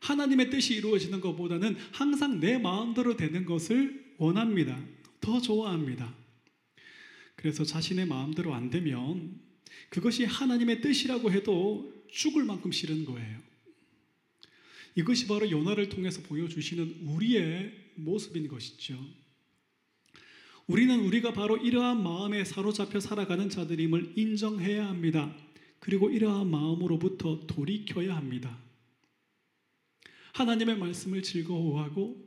하나님의 0.00 0.50
뜻이 0.50 0.74
이루어지는 0.74 1.20
것보다는 1.20 1.76
항상 1.92 2.38
내 2.38 2.58
마음대로 2.58 3.16
되는 3.16 3.46
것을 3.46 4.14
원합니다. 4.18 4.78
더 5.24 5.40
좋아합니다. 5.40 6.14
그래서 7.34 7.64
자신의 7.64 8.06
마음대로 8.06 8.54
안 8.54 8.68
되면 8.68 9.40
그것이 9.88 10.24
하나님의 10.24 10.82
뜻이라고 10.82 11.32
해도 11.32 11.90
죽을 12.10 12.44
만큼 12.44 12.70
싫은 12.70 13.06
거예요. 13.06 13.40
이것이 14.96 15.26
바로 15.26 15.50
요나를 15.50 15.88
통해서 15.88 16.20
보여주시는 16.22 17.06
우리의 17.06 17.72
모습인 17.96 18.48
것이죠. 18.48 18.98
우리는 20.66 21.00
우리가 21.00 21.32
바로 21.32 21.56
이러한 21.56 22.02
마음에 22.02 22.44
사로잡혀 22.44 23.00
살아가는 23.00 23.48
자들임을 23.48 24.12
인정해야 24.16 24.86
합니다. 24.86 25.34
그리고 25.80 26.10
이러한 26.10 26.50
마음으로부터 26.50 27.46
돌이켜야 27.46 28.14
합니다. 28.14 28.58
하나님의 30.34 30.78
말씀을 30.78 31.22
즐거워하고 31.22 32.23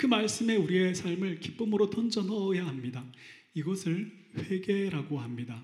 그 0.00 0.06
말씀에 0.06 0.56
우리의 0.56 0.94
삶을 0.94 1.40
기쁨으로 1.40 1.90
던져 1.90 2.22
넣어야 2.22 2.66
합니다. 2.66 3.04
이것을 3.52 4.10
회개라고 4.34 5.18
합니다. 5.18 5.62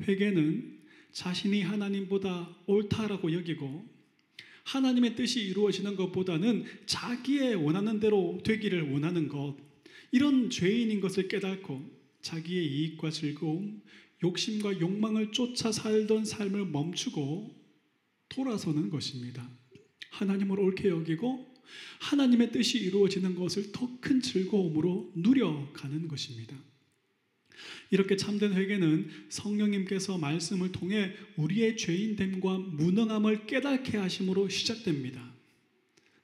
회개는 0.00 0.80
자신이 1.12 1.60
하나님보다 1.60 2.56
옳다라고 2.64 3.34
여기고 3.34 3.86
하나님의 4.64 5.16
뜻이 5.16 5.42
이루어지는 5.42 5.96
것보다는 5.96 6.64
자기의 6.86 7.56
원하는 7.56 8.00
대로 8.00 8.40
되기를 8.42 8.90
원하는 8.90 9.28
것 9.28 9.58
이런 10.10 10.48
죄인인 10.48 11.02
것을 11.02 11.28
깨닫고 11.28 11.90
자기의 12.22 12.64
이익과 12.64 13.10
즐거움, 13.10 13.82
욕심과 14.24 14.80
욕망을 14.80 15.32
쫓아 15.32 15.72
살던 15.72 16.24
삶을 16.24 16.68
멈추고 16.68 17.54
돌아서는 18.30 18.88
것입니다. 18.88 19.46
하나님을 20.12 20.58
옳게 20.58 20.88
여기고 20.88 21.49
하나님의 22.00 22.52
뜻이 22.52 22.78
이루어지는 22.78 23.34
것을 23.34 23.72
더 23.72 23.90
큰 24.00 24.20
즐거움으로 24.20 25.12
누려가는 25.14 26.08
것입니다. 26.08 26.56
이렇게 27.90 28.16
참된 28.16 28.54
회개는 28.54 29.10
성령님께서 29.28 30.16
말씀을 30.16 30.72
통해 30.72 31.12
우리의 31.36 31.76
죄인됨과 31.76 32.58
무능함을 32.58 33.46
깨닫게 33.46 33.98
하심으로 33.98 34.48
시작됩니다. 34.48 35.30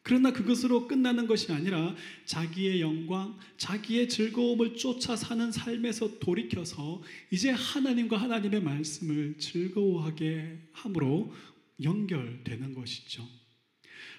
그러나 0.02 0.32
그것으로 0.32 0.86
끝나는 0.86 1.26
것이 1.26 1.50
아니라 1.52 1.94
자기의 2.24 2.80
영광, 2.80 3.36
자기의 3.58 4.08
즐거움을 4.08 4.76
쫓아 4.76 5.16
사는 5.16 5.50
삶에서 5.50 6.20
돌이켜서 6.20 7.02
이제 7.30 7.50
하나님과 7.50 8.16
하나님의 8.16 8.62
말씀을 8.62 9.36
즐거워하게 9.38 10.58
함으로 10.72 11.34
연결되는 11.82 12.72
것이죠. 12.72 13.28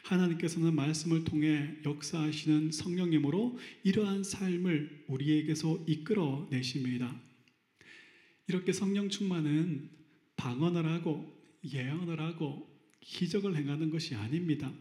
하나님께서는 0.08 0.74
말씀을 0.74 1.26
통해 1.26 1.76
역사하시는 1.86 2.72
성령님으로 2.72 3.58
이러한 3.84 4.24
삶을 4.24 5.06
우리에게서 5.08 5.84
이끌어 5.86 6.48
내십니다. 6.50 7.14
이렇게 8.48 8.72
성령 8.72 9.10
충만은 9.10 9.90
방언을 10.38 10.86
하고 10.86 11.26
예언을 11.64 12.22
하고 12.22 12.70
기적을 13.02 13.58
행하는 13.58 13.90
것이 13.90 14.16
아닙니다. 14.16 14.72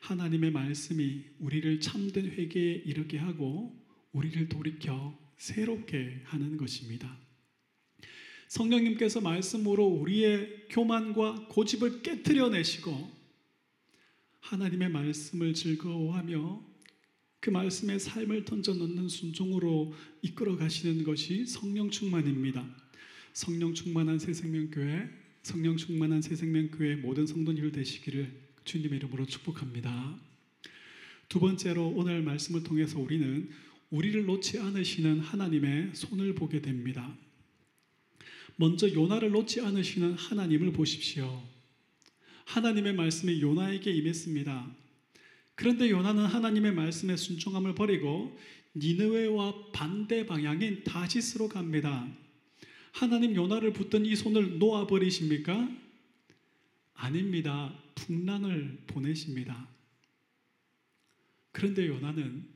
하나님의 0.00 0.52
말씀이 0.52 1.24
우리를 1.40 1.80
참된 1.80 2.26
회개에 2.26 2.82
이르게 2.86 3.18
하고 3.18 3.76
우리를 4.12 4.48
돌이켜 4.48 5.18
새롭게 5.36 6.22
하는 6.24 6.56
것입니다. 6.56 7.18
성령님께서 8.46 9.20
말씀으로 9.20 9.84
우리의 9.84 10.66
교만과 10.70 11.48
고집을 11.48 12.02
깨뜨려 12.02 12.50
내시고 12.50 13.17
하나님의 14.40 14.90
말씀을 14.90 15.54
즐거워하며 15.54 16.68
그 17.40 17.50
말씀의 17.50 18.00
삶을 18.00 18.44
던져 18.44 18.74
넣는 18.74 19.08
순종으로 19.08 19.94
이끌어 20.22 20.56
가시는 20.56 21.04
것이 21.04 21.46
성령 21.46 21.90
충만입니다. 21.90 22.68
성령 23.32 23.74
충만한 23.74 24.18
새 24.18 24.32
생명교회, 24.32 25.08
성령 25.42 25.76
충만한 25.76 26.20
새 26.20 26.34
생명교회 26.34 26.96
모든 26.96 27.26
성도님들 27.26 27.72
되시기를 27.72 28.48
주님의 28.64 28.98
이름으로 28.98 29.26
축복합니다. 29.26 30.18
두 31.28 31.40
번째로 31.40 31.88
오늘 31.88 32.22
말씀을 32.22 32.64
통해서 32.64 32.98
우리는 32.98 33.48
우리를 33.90 34.24
놓지 34.26 34.58
않으시는 34.58 35.20
하나님의 35.20 35.90
손을 35.94 36.34
보게 36.34 36.60
됩니다. 36.60 37.16
먼저 38.56 38.92
요나를 38.92 39.30
놓지 39.30 39.60
않으시는 39.60 40.14
하나님을 40.14 40.72
보십시오. 40.72 41.42
하나님의 42.48 42.94
말씀이 42.94 43.42
요나에게 43.42 43.90
임했습니다. 43.90 44.74
그런데 45.54 45.90
요나는 45.90 46.24
하나님의 46.24 46.72
말씀에 46.72 47.16
순종함을 47.16 47.74
버리고 47.74 48.38
니느웨와 48.74 49.70
반대 49.72 50.24
방향인 50.24 50.82
다시스로 50.84 51.48
갑니다. 51.48 52.08
하나님 52.92 53.34
요나를 53.34 53.74
붙든 53.74 54.06
이 54.06 54.16
손을 54.16 54.58
놓아 54.58 54.86
버리십니까? 54.86 55.68
아닙니다. 56.94 57.78
풍랑을 57.94 58.78
보내십니다. 58.86 59.68
그런데 61.52 61.86
요나는 61.86 62.48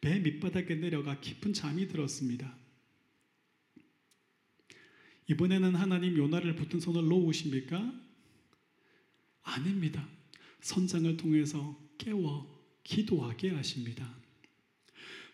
배 0.00 0.18
밑바닥에 0.18 0.74
내려가 0.74 1.20
깊은 1.20 1.52
잠이 1.52 1.86
들었습니다. 1.86 2.52
이번에는 5.28 5.74
하나님 5.76 6.16
요나를 6.16 6.56
붙든 6.56 6.80
손을 6.80 7.04
놓으십니까? 7.08 8.05
아닙니다. 9.46 10.06
선장을 10.60 11.16
통해서 11.16 11.78
깨워 11.96 12.52
기도하게 12.84 13.50
하십니다. 13.50 14.14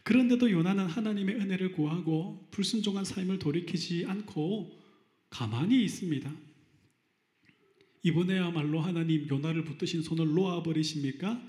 그런데도 0.05 0.51
요나는 0.51 0.87
하나님의 0.87 1.37
은혜를 1.37 1.72
구하고 1.72 2.48
불순종한 2.51 3.05
삶을 3.05 3.38
돌이키지 3.38 4.05
않고 4.07 4.79
가만히 5.31 5.83
있습니다. 5.85 6.33
이번에야말로 8.03 8.81
하나님 8.81 9.29
요나를 9.29 9.64
붙드신 9.64 10.03
손을 10.03 10.35
놓아 10.35 10.62
버리십니까? 10.62 11.40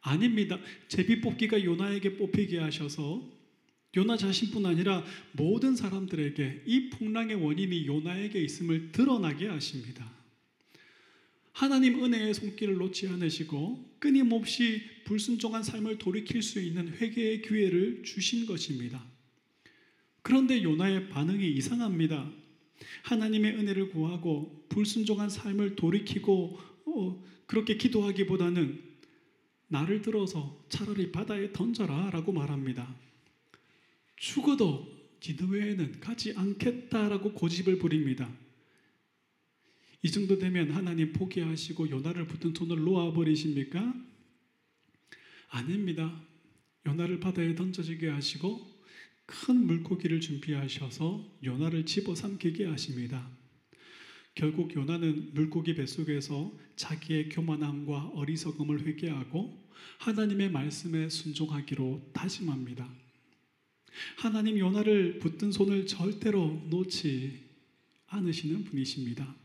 아닙니다. 0.00 0.58
제비 0.88 1.20
뽑기가 1.20 1.62
요나에게 1.62 2.16
뽑히게 2.16 2.58
하셔서 2.58 3.28
요나 3.96 4.16
자신뿐 4.16 4.64
아니라 4.66 5.04
모든 5.32 5.74
사람들에게 5.74 6.62
이 6.64 6.90
풍랑의 6.90 7.36
원인이 7.36 7.86
요나에게 7.86 8.40
있음을 8.40 8.92
드러나게 8.92 9.48
하십니다. 9.48 10.19
하나님 11.60 12.02
은혜의 12.02 12.32
손길을 12.32 12.78
놓지 12.78 13.06
않으시고 13.08 13.96
끊임없이 13.98 14.80
불순종한 15.04 15.62
삶을 15.62 15.98
돌이킬 15.98 16.40
수 16.40 16.58
있는 16.58 16.88
회개의 16.88 17.42
기회를 17.42 18.02
주신 18.02 18.46
것입니다. 18.46 19.04
그런데 20.22 20.62
요나의 20.62 21.10
반응이 21.10 21.46
이상합니다. 21.46 22.32
하나님의 23.02 23.56
은혜를 23.56 23.90
구하고 23.90 24.64
불순종한 24.70 25.28
삶을 25.28 25.76
돌이키고 25.76 26.58
어, 26.86 27.22
그렇게 27.44 27.76
기도하기보다는 27.76 28.82
나를 29.68 30.00
들어서 30.00 30.64
차라리 30.70 31.12
바다에 31.12 31.52
던져라 31.52 32.08
라고 32.08 32.32
말합니다. 32.32 32.96
죽어도 34.16 34.88
지드웨에는 35.20 36.00
가지 36.00 36.32
않겠다라고 36.34 37.34
고집을 37.34 37.78
부립니다. 37.78 38.34
이 40.02 40.10
정도 40.10 40.38
되면 40.38 40.70
하나님 40.70 41.12
포기하시고 41.12 41.90
요나를 41.90 42.26
붙은 42.26 42.54
손을 42.54 42.78
놓아 42.78 43.12
버리십니까? 43.12 43.94
아닙니다. 45.48 46.22
요나를 46.86 47.20
바다에 47.20 47.54
던져지게 47.54 48.08
하시고 48.08 48.80
큰 49.26 49.66
물고기를 49.66 50.20
준비하셔서 50.20 51.38
요나를 51.44 51.84
집어삼키게 51.86 52.64
하십니다. 52.66 53.30
결국 54.34 54.74
요나는 54.74 55.34
물고기 55.34 55.74
뱃속에서 55.74 56.56
자기의 56.76 57.28
교만함과 57.28 58.12
어리석음을 58.14 58.86
회개하고 58.86 59.68
하나님의 59.98 60.50
말씀에 60.50 61.08
순종하기로 61.08 62.10
다짐합니다. 62.14 62.88
하나님 64.16 64.58
요나를 64.58 65.18
붙든 65.18 65.52
손을 65.52 65.86
절대로 65.86 66.66
놓지 66.70 67.38
않으시는 68.06 68.64
분이십니다. 68.64 69.39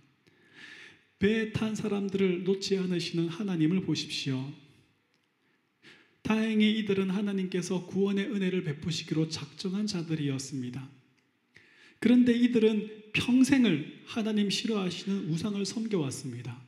배에 1.26 1.54
탄 1.54 1.74
사람들을 1.74 2.44
놓지 2.44 2.78
않으시는 2.78 3.30
하나님을 3.30 3.82
보십시오. 3.82 4.54
다행히 6.22 6.78
이들은 6.78 7.10
하나님께서 7.10 7.88
구원의 7.88 8.28
은혜를 8.28 8.64
베푸시기로 8.64 9.30
작정한 9.30 9.88
자들이었습니다. 9.88 10.88
그런데 11.98 12.32
이들은 12.32 13.12
평생을 13.14 14.02
하나님 14.06 14.52
싫어하시는 14.52 15.32
우상을 15.32 15.66
섬겨왔습니다. 15.66 16.62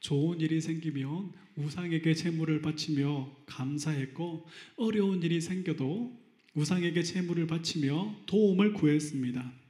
좋은 0.00 0.40
일이 0.40 0.60
생기면 0.60 1.32
우상에게 1.54 2.14
재물을 2.14 2.60
바치며 2.62 3.36
감사했고 3.46 4.48
어려운 4.78 5.22
일이 5.22 5.40
생겨도 5.40 6.20
우상에게 6.54 7.04
재물을 7.04 7.46
바치며 7.46 8.16
도움을 8.26 8.72
구했습니다. 8.72 9.65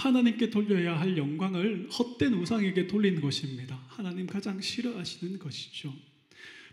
하나님께 0.00 0.48
돌려야 0.48 0.98
할 0.98 1.18
영광을 1.18 1.88
헛된 1.90 2.32
우상에게 2.32 2.86
돌리는 2.86 3.20
것입니다. 3.20 3.84
하나님 3.88 4.26
가장 4.26 4.58
싫어하시는 4.58 5.38
것이죠. 5.38 5.94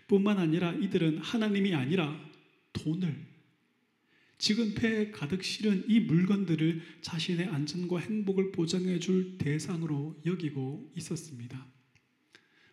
뿐만 0.07 0.37
아니라 0.37 0.71
이들은 0.71 1.17
하나님이 1.17 1.73
아니라 1.73 2.17
돈을 2.71 3.27
지금 4.37 4.73
폐에 4.75 5.11
가득 5.11 5.43
실은 5.43 5.83
이 5.89 5.99
물건들을 5.99 6.81
자신의 7.01 7.47
안전과 7.47 7.99
행복을 7.99 8.53
보장해 8.53 8.99
줄 8.99 9.37
대상으로 9.37 10.21
여기고 10.25 10.93
있었습니다. 10.95 11.67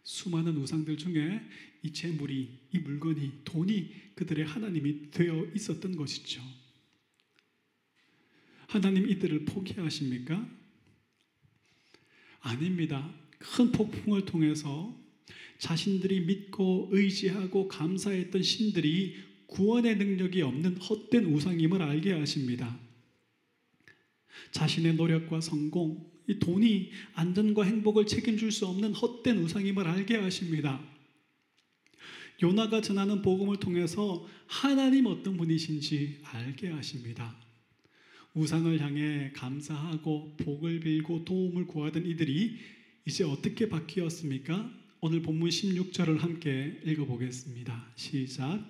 수많은 0.05 0.57
우상들 0.59 0.99
중에 0.99 1.41
이 1.83 1.93
재물이, 1.93 2.69
이 2.73 2.79
물건이, 2.79 3.41
돈이 3.45 3.93
그들의 4.15 4.45
하나님이 4.45 5.11
되어 5.11 5.47
있었던 5.55 5.97
것이죠. 5.97 6.43
하나님 8.75 9.09
이들을 9.09 9.45
포기하십니까? 9.45 10.49
아닙니다. 12.41 13.15
큰 13.39 13.71
폭풍을 13.71 14.25
통해서 14.25 14.93
자신들이 15.59 16.23
믿고 16.23 16.89
의지하고 16.91 17.69
감사했던 17.69 18.43
신들이 18.43 19.15
구원의 19.47 19.97
능력이 19.97 20.43
없는 20.43 20.79
헛된 20.79 21.25
우상임을 21.27 21.83
알게 21.83 22.15
하십니다. 22.15 22.77
자신의 24.51 24.97
노력과 24.97 25.41
성공, 25.41 26.11
이 26.27 26.41
돈이 26.41 26.91
안전과 27.15 27.63
행복을 27.63 28.07
책임질 28.07 28.51
수 28.51 28.67
없는 28.67 28.93
헛된 28.93 29.39
우상임을 29.39 29.87
알게 29.87 30.17
하십니다. 30.17 30.83
요나가 32.43 32.81
전하는 32.81 33.23
복음을 33.23 33.59
통해서 33.59 34.27
하나님 34.49 35.07
어떤 35.07 35.37
분이신지 35.37 36.23
알게 36.25 36.71
하십니다. 36.71 37.44
우상을 38.35 38.81
향해 38.81 39.31
감사하고 39.33 40.37
복을 40.39 40.81
빌고 40.81 41.25
도움을 41.25 41.67
구하던 41.67 42.05
이들이 42.05 42.59
이제 43.07 43.23
어떻게 43.23 43.69
바뀌었습니까? 43.69 44.71
오늘 45.01 45.23
본문 45.23 45.51
16절을 45.51 46.19
함께 46.19 46.81
읽어보겠습니다. 46.85 47.93
시작. 47.95 48.69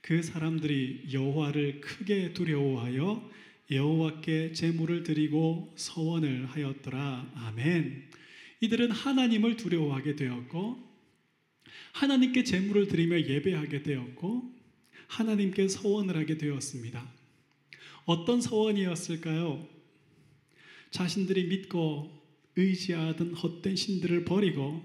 그 0.00 0.22
사람들이 0.22 1.08
여호와를 1.12 1.80
크게 1.80 2.32
두려워하여 2.32 3.30
여호와께 3.70 4.52
제물을 4.52 5.02
드리고 5.02 5.74
서원을 5.76 6.46
하였더라. 6.46 7.32
아멘. 7.34 8.08
이들은 8.60 8.92
하나님을 8.92 9.56
두려워하게 9.56 10.16
되었고 10.16 10.78
하나님께 11.92 12.44
제물을 12.44 12.88
드리며 12.88 13.20
예배하게 13.20 13.82
되었고 13.82 14.54
하나님께 15.08 15.68
서원을 15.68 16.16
하게 16.16 16.38
되었습니다. 16.38 17.21
어떤 18.04 18.40
서원이었을까요? 18.40 19.66
자신들이 20.90 21.44
믿고 21.44 22.10
의지하던 22.56 23.34
헛된 23.34 23.76
신들을 23.76 24.24
버리고 24.24 24.82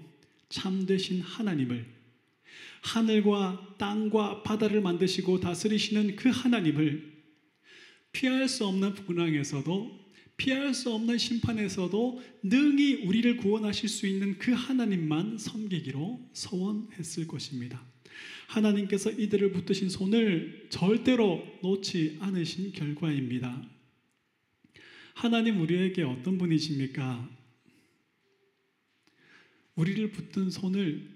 참되신 0.48 1.20
하나님을 1.20 1.86
하늘과 2.82 3.74
땅과 3.78 4.42
바다를 4.42 4.80
만드시고 4.80 5.40
다스리시는 5.40 6.16
그 6.16 6.30
하나님을 6.30 7.18
피할 8.12 8.48
수 8.48 8.66
없는 8.66 8.94
분황에서도 8.94 10.08
피할 10.36 10.72
수 10.72 10.92
없는 10.92 11.18
심판에서도 11.18 12.22
능히 12.44 13.04
우리를 13.04 13.36
구원하실 13.38 13.88
수 13.88 14.06
있는 14.06 14.38
그 14.38 14.52
하나님만 14.52 15.36
섬기기로 15.36 16.30
서원했을 16.32 17.26
것입니다. 17.26 17.84
하나님께서 18.48 19.10
이들을 19.10 19.52
붙드신 19.52 19.90
손을 19.90 20.68
절대로 20.70 21.44
놓지 21.62 22.16
않으신 22.20 22.72
결과입니다. 22.72 23.62
하나님 25.14 25.60
우리에게 25.60 26.02
어떤 26.02 26.38
분이십니까? 26.38 27.28
우리를 29.74 30.10
붙든 30.12 30.50
손을 30.50 31.08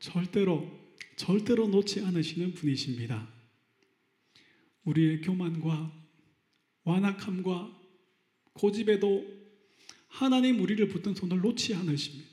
절대로 0.00 0.68
절대로 1.16 1.68
놓지 1.68 2.00
않으시는 2.00 2.54
분이십니다. 2.54 3.28
우리의 4.84 5.20
교만과 5.20 5.92
완악함과 6.82 7.78
고집에도 8.54 9.24
하나님 10.08 10.60
우리를 10.60 10.88
붙든 10.88 11.14
손을 11.14 11.40
놓지 11.40 11.74
않으십니다. 11.74 12.28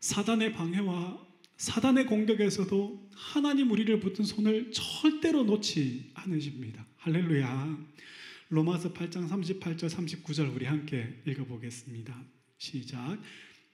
사단의 0.00 0.52
방해와 0.54 1.23
사단의 1.56 2.06
공격에서도 2.06 3.08
하나님 3.12 3.70
우리를 3.70 4.00
붙든 4.00 4.24
손을 4.24 4.72
절대로 4.72 5.44
놓지 5.44 6.10
않으십니다. 6.14 6.84
할렐루야. 6.98 7.78
로마서 8.48 8.92
8장 8.92 9.28
38절 9.28 9.88
39절 9.88 10.54
우리 10.54 10.66
함께 10.66 11.20
읽어보겠습니다. 11.26 12.14
시작. 12.58 13.18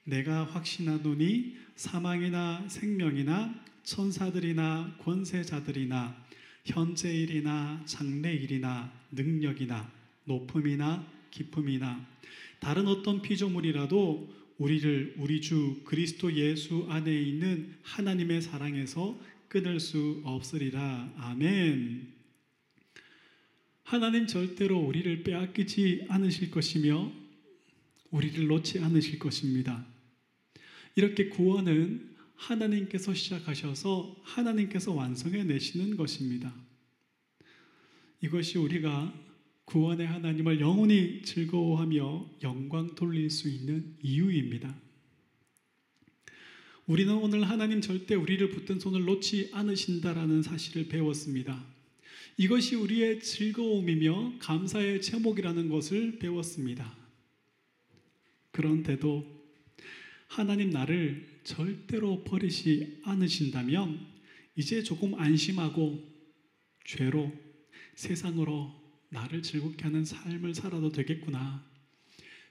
내가 0.04 0.44
확신하노니 0.44 1.56
사망이나 1.74 2.68
생명이나 2.68 3.54
천사들이나 3.82 4.96
권세자들이나 5.00 6.16
현재일이나 6.64 7.82
장래일이나 7.86 8.92
능력이나 9.12 9.90
높음이나 10.24 11.06
깊음이나 11.30 12.06
다른 12.60 12.86
어떤 12.86 13.22
피조물이라도 13.22 14.39
우리를 14.60 15.14
우리 15.16 15.40
주 15.40 15.80
그리스도 15.84 16.30
예수 16.34 16.86
안에 16.90 17.10
있는 17.18 17.74
하나님의 17.82 18.42
사랑에서 18.42 19.18
끊을 19.48 19.80
수 19.80 20.20
없으리라. 20.22 21.14
아멘. 21.16 22.12
하나님 23.84 24.26
절대로 24.26 24.78
우리를 24.78 25.22
빼앗기지 25.22 26.04
않으실 26.10 26.50
것이며 26.50 27.10
우리를 28.10 28.46
놓지 28.48 28.80
않으실 28.80 29.18
것입니다. 29.18 29.86
이렇게 30.94 31.30
구원은 31.30 32.10
하나님께서 32.34 33.14
시작하셔서 33.14 34.14
하나님께서 34.22 34.92
완성해 34.92 35.42
내시는 35.42 35.96
것입니다. 35.96 36.54
이것이 38.20 38.58
우리가 38.58 39.14
구원의 39.70 40.04
하나님을 40.04 40.58
영원히 40.58 41.22
즐거워하며 41.22 42.38
영광 42.42 42.96
돌릴 42.96 43.30
수 43.30 43.48
있는 43.48 43.94
이유입니다. 44.02 44.76
우리는 46.86 47.14
오늘 47.14 47.48
하나님 47.48 47.80
절대 47.80 48.16
우리를 48.16 48.50
붙든 48.50 48.80
손을 48.80 49.04
놓지 49.04 49.50
않으신다라는 49.52 50.42
사실을 50.42 50.88
배웠습니다. 50.88 51.64
이것이 52.36 52.74
우리의 52.74 53.20
즐거움이며 53.20 54.38
감사의 54.40 55.02
제목이라는 55.02 55.68
것을 55.68 56.18
배웠습니다. 56.18 56.92
그런데도 58.50 59.24
하나님 60.26 60.70
나를 60.70 61.28
절대로 61.44 62.24
버리지 62.24 63.02
않으신다면 63.04 64.04
이제 64.56 64.82
조금 64.82 65.14
안심하고 65.14 66.02
죄로 66.84 67.32
세상으로 67.94 68.79
나를 69.10 69.42
즐겁게 69.42 69.84
하는 69.84 70.04
삶을 70.04 70.54
살아도 70.54 70.90
되겠구나. 70.90 71.64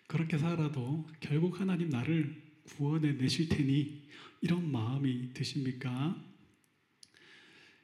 그렇게 0.07 0.37
살아도 0.37 1.07
결국 1.19 1.59
하나님 1.59 1.89
나를 1.89 2.35
구원해 2.63 3.13
내실 3.13 3.49
테니 3.49 4.07
이런 4.41 4.71
마음이 4.71 5.33
드십니까? 5.33 6.21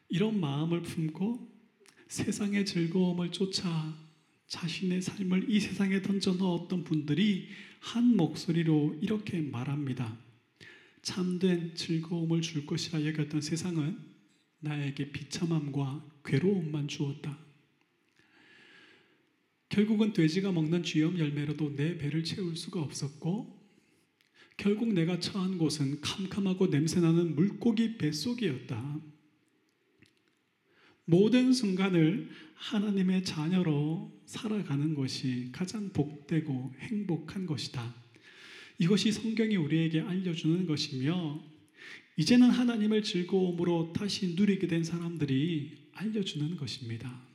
이런 0.09 0.39
마음을 0.39 0.81
품고 0.81 1.55
세상의 2.07 2.65
즐거움을 2.65 3.31
쫓아 3.31 3.95
자신의 4.47 5.01
삶을 5.01 5.49
이 5.49 5.59
세상에 5.59 6.01
던져 6.01 6.33
넣었던 6.33 6.83
분들이 6.83 7.49
한 7.79 8.15
목소리로 8.15 8.99
이렇게 9.01 9.41
말합니다. 9.41 10.17
참된 11.01 11.75
즐거움을 11.75 12.41
줄 12.41 12.65
것이라 12.65 13.05
여겼던 13.05 13.41
세상은 13.41 13.97
나에게 14.59 15.11
비참함과 15.11 16.21
괴로움만 16.25 16.87
주었다. 16.87 17.44
결국은 19.75 20.13
돼지가 20.13 20.53
먹는 20.53 20.83
쥐염 20.83 21.19
열매로도 21.19 21.75
내 21.75 21.97
배를 21.97 22.23
채울 22.23 22.55
수가 22.55 22.81
없었고 22.81 23.61
결국 24.55 24.93
내가 24.93 25.19
처한 25.19 25.57
곳은 25.57 25.99
캄캄하고 25.99 26.67
냄새나는 26.67 27.35
물고기 27.35 27.97
뱃속이었다. 27.97 29.01
모든 31.03 31.51
순간을 31.51 32.29
하나님의 32.53 33.25
자녀로 33.25 34.17
살아가는 34.25 34.95
것이 34.95 35.49
가장 35.51 35.89
복되고 35.89 36.73
행복한 36.79 37.45
것이다. 37.45 37.93
이것이 38.79 39.11
성경이 39.11 39.57
우리에게 39.57 39.99
알려주는 39.99 40.67
것이며, 40.67 41.43
이제는 42.15 42.49
하나님을 42.49 43.03
즐거움으로 43.03 43.91
다시 43.91 44.35
누리게 44.35 44.67
된 44.67 44.85
사람들이 44.85 45.89
알려주는 45.91 46.55
것입니다. 46.55 47.34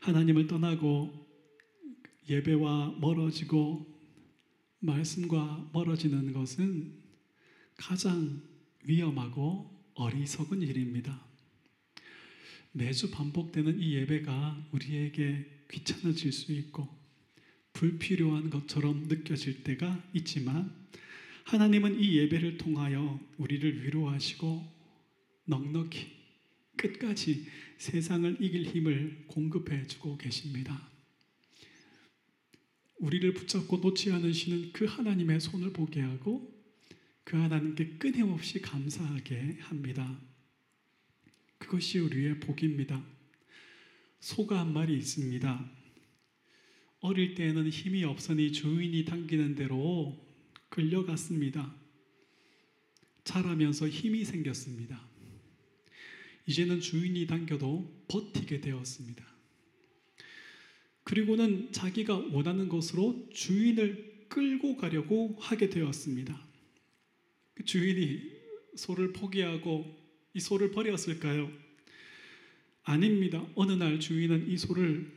하나님을 0.00 0.46
떠나고 0.46 1.28
예배와 2.28 2.96
멀어지고 3.00 3.86
말씀과 4.80 5.70
멀어지는 5.72 6.32
것은 6.32 6.94
가장 7.76 8.42
위험하고 8.84 9.92
어리석은 9.94 10.62
일입니다. 10.62 11.22
매주 12.72 13.10
반복되는 13.10 13.80
이 13.80 13.94
예배가 13.94 14.68
우리에게 14.72 15.64
귀찮아질 15.70 16.32
수 16.32 16.52
있고 16.52 16.88
불필요한 17.74 18.50
것처럼 18.50 19.06
느껴질 19.08 19.64
때가 19.64 20.02
있지만 20.14 20.74
하나님은 21.44 22.00
이 22.00 22.16
예배를 22.16 22.58
통하여 22.58 23.20
우리를 23.38 23.84
위로하시고 23.84 24.66
넉넉히 25.46 26.19
끝까지 26.80 27.46
세상을 27.76 28.38
이길 28.40 28.64
힘을 28.64 29.24
공급해 29.26 29.86
주고 29.86 30.16
계십니다. 30.16 30.88
우리를 32.98 33.32
붙잡고 33.34 33.78
놓지 33.78 34.12
않으시는 34.12 34.72
그 34.72 34.86
하나님의 34.86 35.40
손을 35.40 35.72
보게 35.72 36.00
하고 36.00 36.58
그 37.24 37.36
하나님께 37.36 37.98
끊임없이 37.98 38.60
감사하게 38.60 39.58
합니다. 39.60 40.20
그것이 41.58 41.98
우리의 41.98 42.40
복입니다. 42.40 43.04
소가 44.18 44.60
한 44.60 44.72
마리 44.72 44.96
있습니다. 44.96 45.70
어릴 47.00 47.34
때에는 47.34 47.68
힘이 47.68 48.04
없으니 48.04 48.52
주인이 48.52 49.04
당기는 49.04 49.54
대로 49.54 50.18
끌려갔습니다. 50.70 51.74
자라면서 53.24 53.88
힘이 53.88 54.24
생겼습니다. 54.24 55.09
이제는 56.46 56.80
주인이 56.80 57.26
당겨도 57.26 58.06
버티게 58.08 58.60
되었습니다. 58.60 59.24
그리고는 61.04 61.72
자기가 61.72 62.16
원하는 62.32 62.68
것으로 62.68 63.28
주인을 63.32 64.26
끌고 64.28 64.76
가려고 64.76 65.36
하게 65.40 65.68
되었습니다. 65.68 66.40
그 67.54 67.64
주인이 67.64 68.22
소를 68.76 69.12
포기하고 69.12 69.96
이 70.34 70.40
소를 70.40 70.70
버렸을까요? 70.70 71.50
아닙니다. 72.84 73.44
어느 73.56 73.72
날 73.72 73.98
주인은 73.98 74.48
이 74.48 74.56
소를 74.56 75.10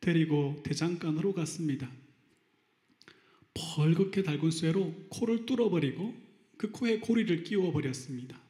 데리고 0.00 0.60
대장간으로 0.64 1.32
갔습니다. 1.32 1.90
벌겋게 3.54 4.24
달군 4.24 4.50
쇠로 4.50 4.92
코를 5.08 5.46
뚫어버리고 5.46 6.14
그 6.56 6.70
코에 6.72 6.98
고리를 6.98 7.44
끼워 7.44 7.70
버렸습니다. 7.72 8.41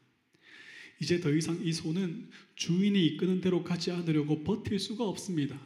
이제 1.02 1.18
더 1.18 1.32
이상 1.32 1.60
이 1.60 1.72
소는 1.72 2.30
주인이 2.54 3.06
이끄는 3.06 3.40
대로 3.40 3.64
가지 3.64 3.90
않으려고 3.90 4.44
버틸 4.44 4.78
수가 4.78 5.02
없습니다. 5.02 5.60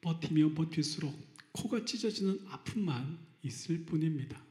버티면 0.00 0.56
버틸수록 0.56 1.16
코가 1.52 1.84
찢어지는 1.84 2.40
아픔만 2.48 3.16
있을 3.44 3.84
뿐입니다. 3.84 4.44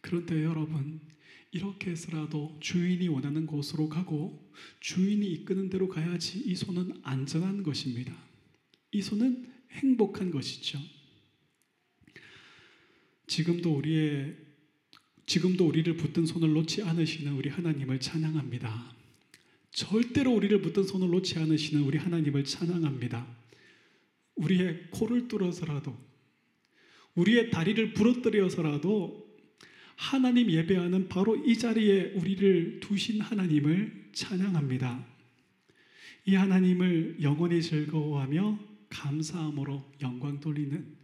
그런데 0.00 0.42
여러분, 0.42 1.00
이렇게 1.52 1.92
해서라도 1.92 2.58
주인이 2.58 3.06
원하는 3.06 3.46
곳으로 3.46 3.88
가고 3.88 4.52
주인이 4.80 5.24
이끄는 5.34 5.70
대로 5.70 5.86
가야지 5.86 6.40
이 6.40 6.56
소는 6.56 6.98
안전한 7.04 7.62
것입니다. 7.62 8.16
이 8.90 9.00
소는 9.00 9.48
행복한 9.70 10.32
것이죠. 10.32 10.80
지금도 13.28 13.76
우리의 13.76 14.47
지금도 15.28 15.66
우리를 15.66 15.94
붙든 15.98 16.24
손을 16.24 16.54
놓지 16.54 16.82
않으시는 16.82 17.34
우리 17.34 17.50
하나님을 17.50 18.00
찬양합니다. 18.00 18.96
절대로 19.70 20.32
우리를 20.32 20.62
붙든 20.62 20.84
손을 20.84 21.10
놓지 21.10 21.38
않으시는 21.38 21.84
우리 21.84 21.98
하나님을 21.98 22.44
찬양합니다. 22.44 23.26
우리의 24.36 24.86
코를 24.90 25.28
뚫어서라도 25.28 25.94
우리의 27.14 27.50
다리를 27.50 27.92
부러뜨려서라도 27.92 29.28
하나님 29.96 30.50
예배하는 30.50 31.08
바로 31.08 31.36
이 31.36 31.58
자리에 31.58 32.12
우리를 32.14 32.80
두신 32.80 33.20
하나님을 33.20 34.08
찬양합니다. 34.14 35.06
이 36.24 36.34
하나님을 36.36 37.18
영원히 37.20 37.60
즐거워하며 37.60 38.58
감사함으로 38.88 39.92
영광 40.00 40.40
돌리는 40.40 40.96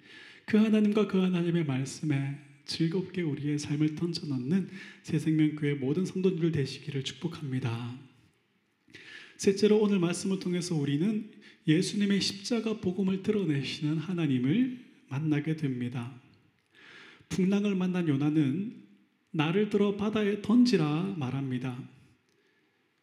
그 0.47 0.57
하나님과 0.57 1.09
그 1.09 1.19
하나님의 1.19 1.67
말씀에 1.67 2.54
즐겁게 2.67 3.23
우리의 3.23 3.59
삶을 3.59 3.95
던져넣는 3.95 4.69
새생명교회 5.03 5.75
모든 5.75 6.05
성도들 6.05 6.53
되시기를 6.53 7.05
축복합니다. 7.05 7.99
셋째로 9.37 9.79
오늘 9.79 9.99
말씀을 9.99 10.39
통해서 10.39 10.75
우리는 10.75 11.31
예수님의 11.67 12.21
십자가 12.21 12.81
복음을 12.81 13.23
드러내시는 13.23 13.99
하나님을 13.99 14.79
만나게 15.09 15.57
됩니다. 15.57 16.13
풍랑을 17.29 17.75
만난 17.75 18.09
요나는 18.09 18.85
나를 19.31 19.71
들어 19.71 19.97
바다에 19.97 20.43
던지라 20.43 21.17
말합니다. 21.19 21.77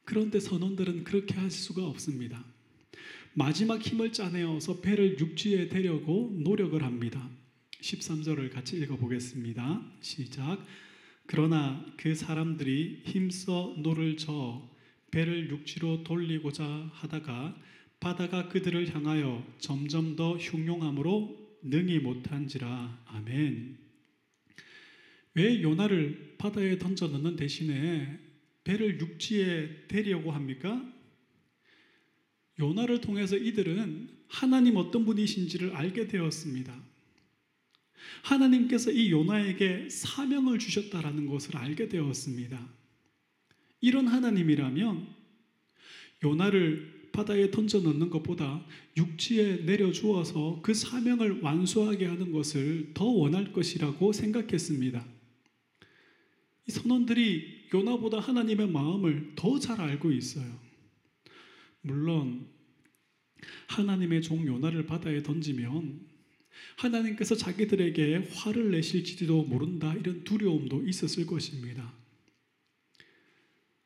그런데 0.05 0.39
선원들은 0.39 1.03
그렇게 1.03 1.35
할 1.35 1.51
수가 1.51 1.85
없습니다. 1.85 2.43
마지막 3.33 3.81
힘을 3.81 4.11
짜내어서 4.11 4.81
배를 4.81 5.19
육지에 5.19 5.69
대려고 5.69 6.35
노력을 6.43 6.81
합니다. 6.83 7.29
13절을 7.81 8.51
같이 8.51 8.77
읽어보겠습니다. 8.77 9.81
시작. 10.01 10.65
그러나 11.25 11.85
그 11.97 12.15
사람들이 12.15 13.01
힘써 13.05 13.75
노를 13.77 14.17
저어 14.17 14.69
배를 15.11 15.49
육지로 15.49 16.03
돌리고자 16.03 16.63
하다가 16.93 17.57
바다가 17.99 18.47
그들을 18.47 18.93
향하여 18.95 19.45
점점 19.59 20.15
더 20.15 20.37
흉용함으로 20.37 21.59
능히 21.63 21.99
못한지라. 21.99 23.03
아멘. 23.05 23.77
왜 25.35 25.61
요나를 25.61 26.35
바다에 26.37 26.77
던져 26.77 27.07
넣는 27.07 27.35
대신에 27.35 28.19
배를 28.63 28.99
육지에 28.99 29.87
대려고 29.87 30.31
합니까? 30.31 30.83
요나를 32.59 33.01
통해서 33.01 33.37
이들은 33.37 34.09
하나님 34.27 34.77
어떤 34.77 35.05
분이신지를 35.05 35.75
알게 35.75 36.07
되었습니다. 36.07 36.90
하나님께서 38.23 38.91
이 38.91 39.11
요나에게 39.11 39.89
사명을 39.89 40.59
주셨다라는 40.59 41.25
것을 41.27 41.57
알게 41.57 41.89
되었습니다. 41.89 42.69
이런 43.81 44.07
하나님이라면 44.07 45.07
요나를 46.23 47.09
바다에 47.11 47.51
던져 47.51 47.79
넣는 47.81 48.09
것보다 48.09 48.65
육지에 48.95 49.65
내려 49.65 49.91
주어서 49.91 50.59
그 50.61 50.73
사명을 50.73 51.41
완수하게 51.41 52.05
하는 52.05 52.31
것을 52.31 52.91
더 52.93 53.05
원할 53.05 53.51
것이라고 53.51 54.13
생각했습니다. 54.13 55.05
이 56.67 56.71
선원들이 56.71 57.69
요나보다 57.73 58.19
하나님의 58.19 58.69
마음을 58.69 59.33
더 59.35 59.59
잘 59.59 59.81
알고 59.81 60.11
있어요. 60.11 60.59
물론 61.81 62.47
하나님의 63.67 64.21
종 64.21 64.45
요나를 64.45 64.85
바다에 64.85 65.23
던지면 65.23 66.10
하나님께서 66.77 67.35
자기들에게 67.35 68.29
화를 68.33 68.71
내실지도 68.71 69.43
모른다 69.43 69.93
이런 69.95 70.23
두려움도 70.23 70.87
있었을 70.87 71.25
것입니다. 71.25 71.93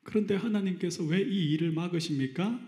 그런데 0.03 0.35
하나님께서 0.35 1.03
왜 1.03 1.21
이 1.21 1.51
일을 1.53 1.71
막으십니까? 1.71 2.59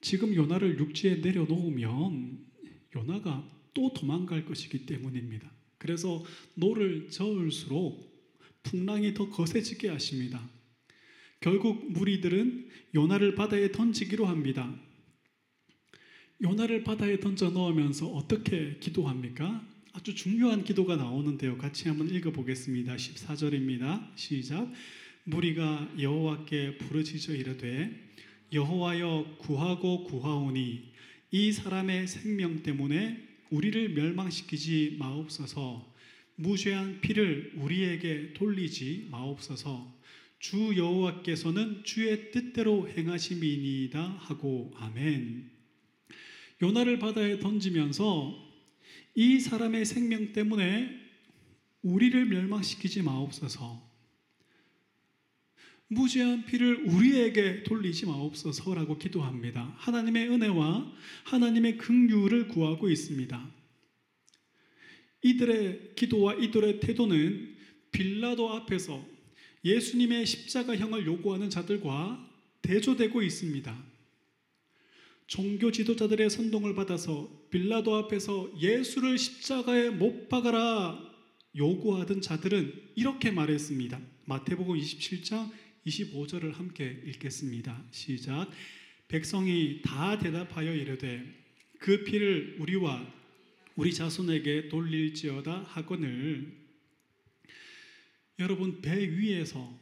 지금 0.00 0.34
요나를 0.34 0.78
육지에 0.78 1.16
내려놓으면 1.16 2.46
요나가 2.96 3.48
또 3.74 3.92
도망갈 3.92 4.44
것이기 4.46 4.86
때문입니다. 4.86 5.50
그래서 5.78 6.24
노를 6.54 7.08
저을수록 7.10 8.08
풍랑이 8.62 9.14
더 9.14 9.28
거세지게 9.28 9.88
하십니다. 9.88 10.48
결국 11.40 11.90
무리들은 11.90 12.68
요나를 12.94 13.34
바다에 13.34 13.72
던지기로 13.72 14.26
합니다. 14.26 14.78
요나를 16.42 16.84
바다에 16.84 17.20
던져 17.20 17.50
넣으면서 17.50 18.06
어떻게 18.06 18.78
기도합니까? 18.80 19.62
아주 19.92 20.14
중요한 20.14 20.64
기도가 20.64 20.96
나오는데요. 20.96 21.58
같이 21.58 21.86
한번 21.88 22.08
읽어 22.08 22.30
보겠습니다. 22.30 22.96
14절입니다. 22.96 24.16
시작. 24.16 24.72
무리가 25.24 25.92
여호와께 26.00 26.78
부르짖어 26.78 27.34
이르되 27.34 27.90
여호와여 28.54 29.36
구하고 29.38 30.04
구하오니 30.04 30.92
이 31.30 31.52
사람의 31.52 32.08
생명 32.08 32.62
때문에 32.62 33.28
우리를 33.50 33.90
멸망시키지 33.90 34.96
마옵소서. 34.98 35.94
무죄한 36.36 37.02
피를 37.02 37.52
우리에게 37.56 38.32
돌리지 38.32 39.08
마옵소서. 39.10 39.94
주 40.38 40.74
여호와께서는 40.74 41.84
주의 41.84 42.30
뜻대로 42.30 42.88
행하심이니이다 42.88 44.16
하고 44.20 44.72
아멘. 44.78 45.59
요나를 46.62 46.98
바다에 46.98 47.38
던지면서 47.38 48.50
이 49.14 49.40
사람의 49.40 49.84
생명 49.84 50.32
때문에 50.32 50.98
우리를 51.82 52.26
멸망시키지 52.26 53.02
마옵소서. 53.02 53.90
무죄한 55.88 56.44
피를 56.44 56.84
우리에게 56.84 57.64
돌리지 57.64 58.06
마옵소서라고 58.06 58.98
기도합니다. 58.98 59.74
하나님의 59.76 60.28
은혜와 60.28 60.92
하나님의 61.24 61.78
긍휼을 61.78 62.48
구하고 62.48 62.88
있습니다. 62.88 63.50
이들의 65.22 65.94
기도와 65.96 66.34
이들의 66.34 66.80
태도는 66.80 67.56
빌라도 67.90 68.50
앞에서 68.50 69.04
예수님의 69.64 70.26
십자가형을 70.26 71.06
요구하는 71.06 71.50
자들과 71.50 72.24
대조되고 72.62 73.22
있습니다. 73.22 73.89
종교 75.30 75.70
지도자들의 75.70 76.28
선동을 76.28 76.74
받아서 76.74 77.30
빌라도 77.50 77.94
앞에서 77.94 78.50
예수를 78.60 79.16
십자가에 79.16 79.90
못 79.90 80.28
박아라 80.28 81.00
요구하던 81.54 82.20
자들은 82.20 82.74
이렇게 82.96 83.30
말했습니다. 83.30 84.00
마태복음 84.24 84.76
27장 84.76 85.52
25절을 85.86 86.54
함께 86.54 87.00
읽겠습니다. 87.06 87.80
시작. 87.92 88.50
백성이 89.06 89.82
다 89.84 90.18
대답하여 90.18 90.74
이르되 90.74 91.24
그 91.78 92.02
피를 92.02 92.56
우리와 92.58 93.06
우리 93.76 93.94
자손에게 93.94 94.68
돌릴지어다 94.68 95.62
하거늘 95.68 96.52
여러분 98.40 98.80
배 98.82 99.08
위에서 99.16 99.78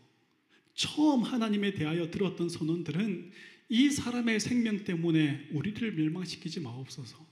처음 0.74 1.22
하나님에 1.22 1.72
대하여 1.72 2.10
들었던 2.10 2.50
선언들은 2.50 3.32
이 3.68 3.90
사람의 3.90 4.40
생명 4.40 4.84
때문에 4.84 5.48
우리를 5.52 5.92
멸망시키지 5.92 6.60
마옵소서. 6.60 7.26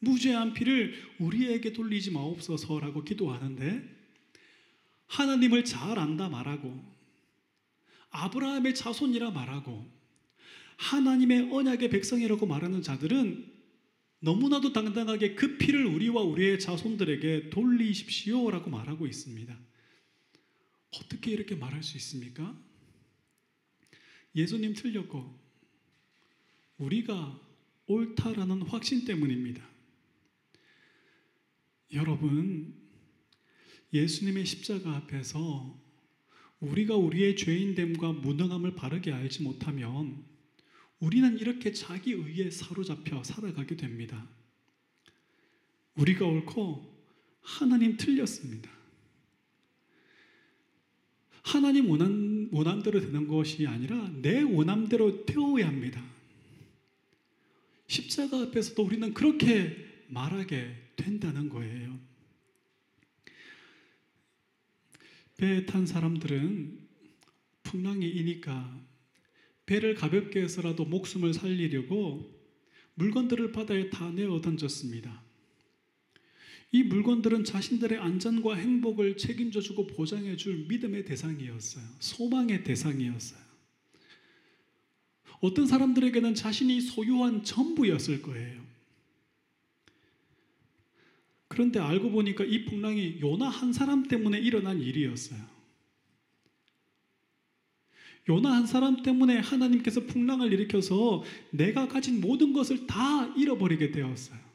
무죄한 0.00 0.54
피를 0.54 0.94
우리에게 1.18 1.72
돌리지 1.72 2.12
마옵소서라고 2.12 3.02
기도하는데 3.02 3.96
하나님을 5.06 5.64
잘 5.64 5.98
안다 5.98 6.28
말하고 6.28 6.84
아브라함의 8.10 8.74
자손이라 8.74 9.32
말하고 9.32 9.84
하나님의 10.76 11.52
언약의 11.52 11.90
백성이라고 11.90 12.46
말하는 12.46 12.82
자들은 12.82 13.58
너무나도 14.20 14.72
당당하게 14.72 15.34
그 15.34 15.58
피를 15.58 15.84
우리와 15.86 16.22
우리의 16.22 16.60
자손들에게 16.60 17.50
돌리십시오라고 17.50 18.70
말하고 18.70 19.06
있습니다. 19.06 19.58
어떻게 20.94 21.32
이렇게 21.32 21.54
말할 21.54 21.82
수 21.82 21.96
있습니까? 21.96 22.56
예수님 24.34 24.74
틀렸고 24.74 25.38
우리가 26.78 27.40
옳다라는 27.86 28.62
확신 28.62 29.04
때문입니다. 29.04 29.66
여러분, 31.94 32.74
예수님의 33.92 34.44
십자가 34.44 34.96
앞에서 34.96 35.82
우리가 36.60 36.96
우리의 36.96 37.36
죄인됨과 37.36 38.12
무능함을 38.12 38.74
바르게 38.74 39.12
알지 39.12 39.42
못하면 39.42 40.24
우리는 41.00 41.38
이렇게 41.38 41.72
자기 41.72 42.12
의에 42.12 42.50
사로잡혀 42.50 43.22
살아가게 43.22 43.76
됩니다. 43.76 44.28
우리가 45.94 46.26
옳고 46.26 46.98
하나님 47.40 47.96
틀렸습니다. 47.96 48.77
하나님 51.42 51.88
원한, 51.90 52.48
원함대로 52.52 53.00
되는 53.00 53.26
것이 53.26 53.66
아니라 53.66 54.10
내 54.20 54.42
원함대로 54.42 55.26
되어야 55.26 55.66
합니다. 55.66 56.02
십자가 57.86 58.42
앞에서도 58.42 58.82
우리는 58.82 59.14
그렇게 59.14 59.76
말하게 60.08 60.74
된다는 60.96 61.48
거예요. 61.48 61.98
배에 65.36 65.66
탄 65.66 65.86
사람들은 65.86 66.88
풍랑이 67.62 68.08
이니까 68.08 68.80
배를 69.66 69.94
가볍게 69.94 70.42
해서라도 70.42 70.84
목숨을 70.84 71.34
살리려고 71.34 72.34
물건들을 72.94 73.52
바다에 73.52 73.90
다 73.90 74.10
내어 74.10 74.40
던졌습니다. 74.40 75.27
이 76.70 76.82
물건들은 76.82 77.44
자신들의 77.44 77.98
안전과 77.98 78.56
행복을 78.56 79.16
책임져 79.16 79.60
주고 79.60 79.86
보장해 79.86 80.36
줄 80.36 80.66
믿음의 80.68 81.06
대상이었어요. 81.06 81.84
소망의 81.98 82.64
대상이었어요. 82.64 83.40
어떤 85.40 85.66
사람들에게는 85.66 86.34
자신이 86.34 86.80
소유한 86.80 87.42
전부였을 87.42 88.22
거예요. 88.22 88.66
그런데 91.48 91.78
알고 91.78 92.10
보니까 92.10 92.44
이 92.44 92.66
풍랑이 92.66 93.20
요나 93.20 93.48
한 93.48 93.72
사람 93.72 94.06
때문에 94.06 94.38
일어난 94.38 94.80
일이었어요. 94.80 95.40
요나 98.28 98.52
한 98.52 98.66
사람 98.66 99.02
때문에 99.02 99.38
하나님께서 99.38 100.02
풍랑을 100.02 100.52
일으켜서 100.52 101.24
내가 101.50 101.88
가진 101.88 102.20
모든 102.20 102.52
것을 102.52 102.86
다 102.86 103.26
잃어버리게 103.34 103.90
되었어요. 103.90 104.47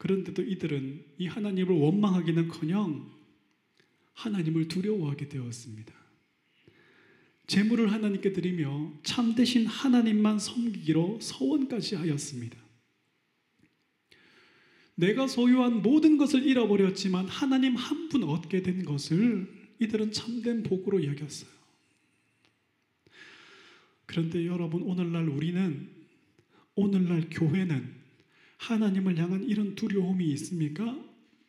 그런데도 0.00 0.42
이들은 0.42 1.04
이 1.18 1.26
하나님을 1.26 1.76
원망하기는 1.76 2.48
커녕 2.48 3.10
하나님을 4.14 4.66
두려워하게 4.66 5.28
되었습니다. 5.28 5.92
재물을 7.46 7.92
하나님께 7.92 8.32
드리며 8.32 8.94
참되신 9.02 9.66
하나님만 9.66 10.38
섬기기로 10.38 11.18
서원까지 11.20 11.96
하였습니다. 11.96 12.56
내가 14.94 15.26
소유한 15.26 15.82
모든 15.82 16.16
것을 16.16 16.46
잃어버렸지만 16.46 17.26
하나님 17.28 17.76
한 17.76 18.08
분 18.08 18.24
얻게 18.24 18.62
된 18.62 18.84
것을 18.84 19.48
이들은 19.80 20.12
참된 20.12 20.62
복으로 20.62 21.04
여겼어요. 21.06 21.50
그런데 24.06 24.46
여러분, 24.46 24.82
오늘날 24.82 25.28
우리는, 25.28 25.88
오늘날 26.74 27.28
교회는 27.30 27.99
하나님을 28.60 29.16
향한 29.16 29.42
이런 29.42 29.74
두려움이 29.74 30.24
있습니까? 30.32 31.02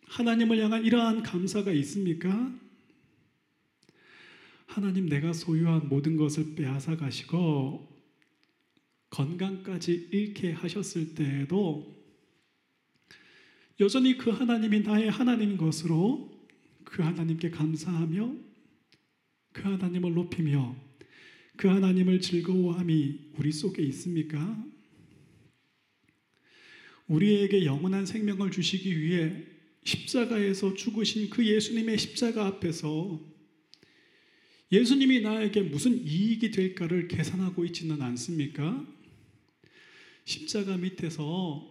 하나님을 0.08 0.60
향한 0.60 0.86
이러한 0.86 1.24
감사가 1.24 1.72
있습니까? 1.74 2.58
하나님 4.66 5.08
내가 5.08 5.34
소유한 5.34 5.90
모든 5.90 6.16
것을 6.16 6.56
빼앗아 6.56 6.96
가시고 6.96 7.86
건강까지 9.10 10.08
잃게 10.12 10.54
하셨을 10.54 11.14
때에도 11.14 12.02
여전히 13.82 14.18
그 14.18 14.30
하나님이 14.30 14.80
나의 14.80 15.12
하나님인 15.12 15.58
것으로 15.58 16.32
그 16.86 17.02
하나님께 17.02 17.50
감사하며 17.50 18.36
그 19.52 19.62
하나님을 19.64 20.14
높이며 20.14 20.78
그 21.58 21.68
하나님을 21.68 22.22
즐거워함이 22.22 23.32
우리 23.38 23.52
속에 23.52 23.84
있습니까? 23.84 24.64
우리에게 27.12 27.66
영원한 27.66 28.06
생명을 28.06 28.52
주시기 28.52 28.98
위해 28.98 29.44
십자가에서 29.84 30.74
죽으신 30.74 31.30
그 31.30 31.46
예수님의 31.46 31.98
십자가 31.98 32.46
앞에서 32.48 33.20
예수님이 34.72 35.20
나에게 35.20 35.64
무슨 35.64 36.08
이익이 36.08 36.52
될까를 36.52 37.10
계산하고 37.10 37.66
있지는 37.66 38.02
않습니까? 38.02 38.88
십자가 40.24 40.78
밑에서 40.78 41.70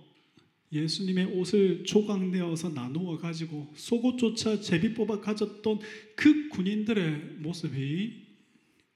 예수님의 0.73 1.25
옷을 1.25 1.85
조각내어서 1.85 2.69
나누어 2.69 3.17
가지고 3.17 3.73
속옷조차 3.75 4.61
제비 4.61 4.93
뽑아 4.93 5.23
가졌던 5.23 5.79
그 6.17 6.49
군인들의 6.51 7.37
모습이 7.39 8.27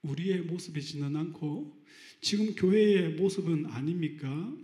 우리의 0.02 0.42
모습이지는 0.42 1.16
않고 1.16 1.83
지금 2.20 2.54
교회의 2.54 3.14
모습은 3.14 3.66
아닙니까? 3.66 4.54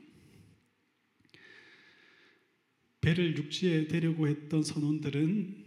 배를 3.01 3.37
육지에 3.37 3.89
대려고 3.89 4.29
했던 4.29 4.63
선원들은 4.63 5.65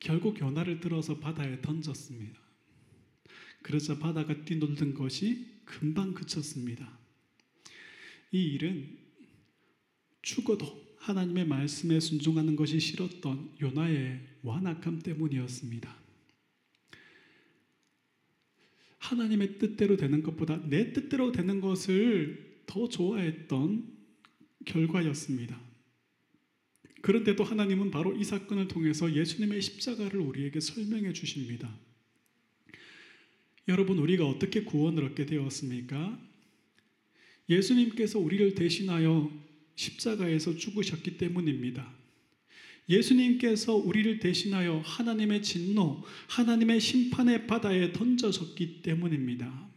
결국 0.00 0.40
연화를 0.40 0.80
들어서 0.80 1.18
바다에 1.18 1.60
던졌습니다. 1.60 2.38
그러자 3.62 3.98
바다가 3.98 4.44
뛰놀던 4.44 4.94
것이 4.94 5.62
금방 5.64 6.14
그쳤습니다. 6.14 6.98
이 8.30 8.42
일은 8.54 8.98
죽어도 10.22 10.88
하나님의 10.98 11.46
말씀에 11.46 12.00
순종하는 12.00 12.54
것이 12.54 12.78
싫었던 12.80 13.56
요나의 13.60 14.20
완악함 14.42 15.00
때문이었습니다. 15.00 15.96
하나님의 18.98 19.58
뜻대로 19.58 19.96
되는 19.96 20.22
것보다 20.22 20.60
내 20.68 20.92
뜻대로 20.92 21.32
되는 21.32 21.60
것을 21.60 22.62
더 22.66 22.88
좋아했던 22.88 23.96
결과였습니다. 24.66 25.67
그런데도 27.08 27.42
하나님은 27.42 27.90
바로 27.90 28.14
이 28.14 28.22
사건을 28.22 28.68
통해서 28.68 29.10
예수님의 29.10 29.62
십자가를 29.62 30.20
우리에게 30.20 30.60
설명해 30.60 31.14
주십니다. 31.14 31.74
여러분, 33.66 33.98
우리가 33.98 34.26
어떻게 34.26 34.62
구원을 34.62 35.04
얻게 35.04 35.24
되었습니까? 35.24 36.20
예수님께서 37.48 38.18
우리를 38.18 38.54
대신하여 38.54 39.32
십자가에서 39.74 40.58
죽으셨기 40.58 41.16
때문입니다. 41.16 41.90
예수님께서 42.90 43.74
우리를 43.74 44.18
대신하여 44.18 44.80
하나님의 44.84 45.42
진노, 45.42 46.04
하나님의 46.26 46.78
심판의 46.78 47.46
바다에 47.46 47.94
던져졌기 47.94 48.82
때문입니다. 48.82 49.70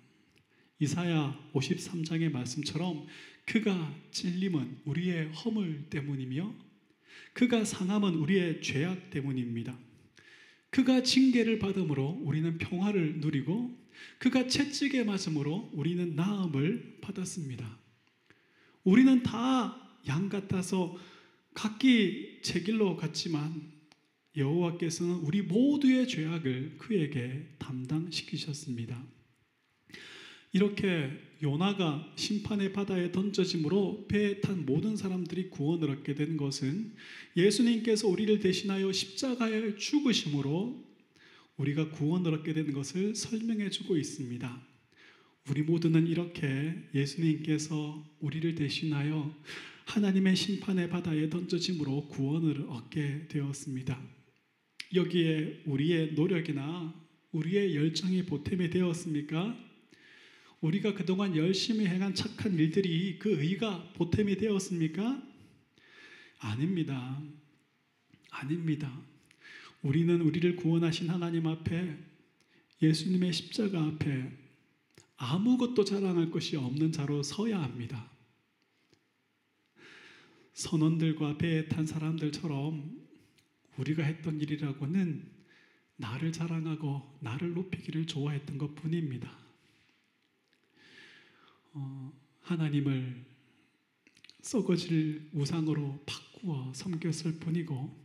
이사야 0.82 1.50
53장의 1.54 2.30
말씀처럼 2.30 3.08
그가 3.46 3.96
찔림은 4.12 4.80
우리의 4.84 5.32
허물 5.32 5.86
때문이며 5.90 6.71
그가 7.34 7.64
상함은 7.64 8.16
우리의 8.16 8.62
죄악 8.62 9.10
때문입니다. 9.10 9.78
그가 10.70 11.04
징계를 11.04 11.60
받음으로 11.60 12.22
우리는 12.24 12.58
평화를 12.58 13.20
누리고 13.20 13.78
그가 14.20 14.48
채찍에 14.48 15.04
맞음으로 15.04 15.72
우리는 15.74 16.16
나음을 16.16 16.98
받았습니다. 17.02 17.80
우리는 18.84 19.24
다 19.24 19.82
양 20.08 20.30
같아서 20.30 20.98
각기 21.54 22.40
제 22.42 22.62
길로 22.62 22.96
갔지만 22.96 23.72
여호와께서는 24.36 25.16
우리 25.16 25.42
모두의 25.42 26.08
죄악을 26.08 26.78
그에게 26.78 27.56
담당시키셨습니다. 27.60 29.04
이렇게 30.54 31.10
요나가 31.42 32.12
심판의 32.16 32.74
바다에 32.74 33.12
던져짐으로 33.12 34.06
배에 34.08 34.42
탄 34.42 34.66
모든 34.66 34.96
사람들이 34.96 35.50
구원을 35.50 35.90
얻게 35.90 36.14
된 36.14 36.38
것은 36.38 36.94
예수님께서 37.36 38.08
우리를 38.08 38.40
대신하여 38.40 38.92
십자가에 38.92 39.76
죽으심으로 39.76 40.86
우리가 41.58 41.90
구원을 41.92 42.34
얻게 42.34 42.54
되는 42.54 42.74
것을 42.74 43.16
설명해 43.16 43.70
주고 43.70 43.98
있습니다. 43.98 44.68
우리 45.50 45.64
모두는 45.64 46.08
이렇게 46.08 46.76
예수님께서 46.94 48.04
우리를 48.20 48.54
대신하여 48.56 49.36
하나님의 49.86 50.36
심판의 50.36 50.90
바다에 50.90 51.30
던져짐으로 51.30 52.08
구원을 52.10 52.66
얻게 52.70 53.28
되었습니다. 53.28 54.00
여기에 54.94 55.64
우리의 55.66 56.14
노력이나 56.14 56.94
우리의 57.32 57.76
열정이 57.76 58.26
보탬이 58.26 58.70
되었습니까? 58.70 59.71
우리가 60.62 60.94
그동안 60.94 61.36
열심히 61.36 61.88
행한 61.88 62.14
착한 62.14 62.54
일들이 62.54 63.18
그 63.18 63.42
의가 63.42 63.92
보탬이 63.94 64.38
되었습니까? 64.38 65.22
아닙니다. 66.40 67.22
아닙니다. 68.30 69.02
우리는 69.82 70.22
우리를 70.22 70.56
구원하신 70.56 71.10
하나님 71.10 71.48
앞에 71.48 71.98
예수님의 72.82 73.34
십자가 73.34 73.84
앞에 73.84 74.32
아무것도 75.18 75.84
자랑할 75.84 76.30
것이 76.30 76.56
없는 76.56 76.92
자로 76.92 77.24
서야 77.24 77.62
합니다. 77.62 78.12
선원들과 80.54 81.38
배에 81.40 81.68
탄 81.70 81.88
사람들처럼 81.88 83.02
우리가 83.78 84.04
했던 84.04 84.40
일이라고는 84.40 85.32
나를 85.98 86.32
자랑하고 86.32 87.18
나를 87.22 87.54
높이기를 87.54 88.06
좋아했던 88.06 88.60
것 88.60 88.76
뿐입니다. 88.76 89.51
어, 91.74 92.14
하나님을 92.42 93.24
썩어질 94.42 95.30
우상으로 95.34 96.04
바꾸어 96.06 96.72
섬겼을 96.74 97.40
뿐이고 97.40 97.96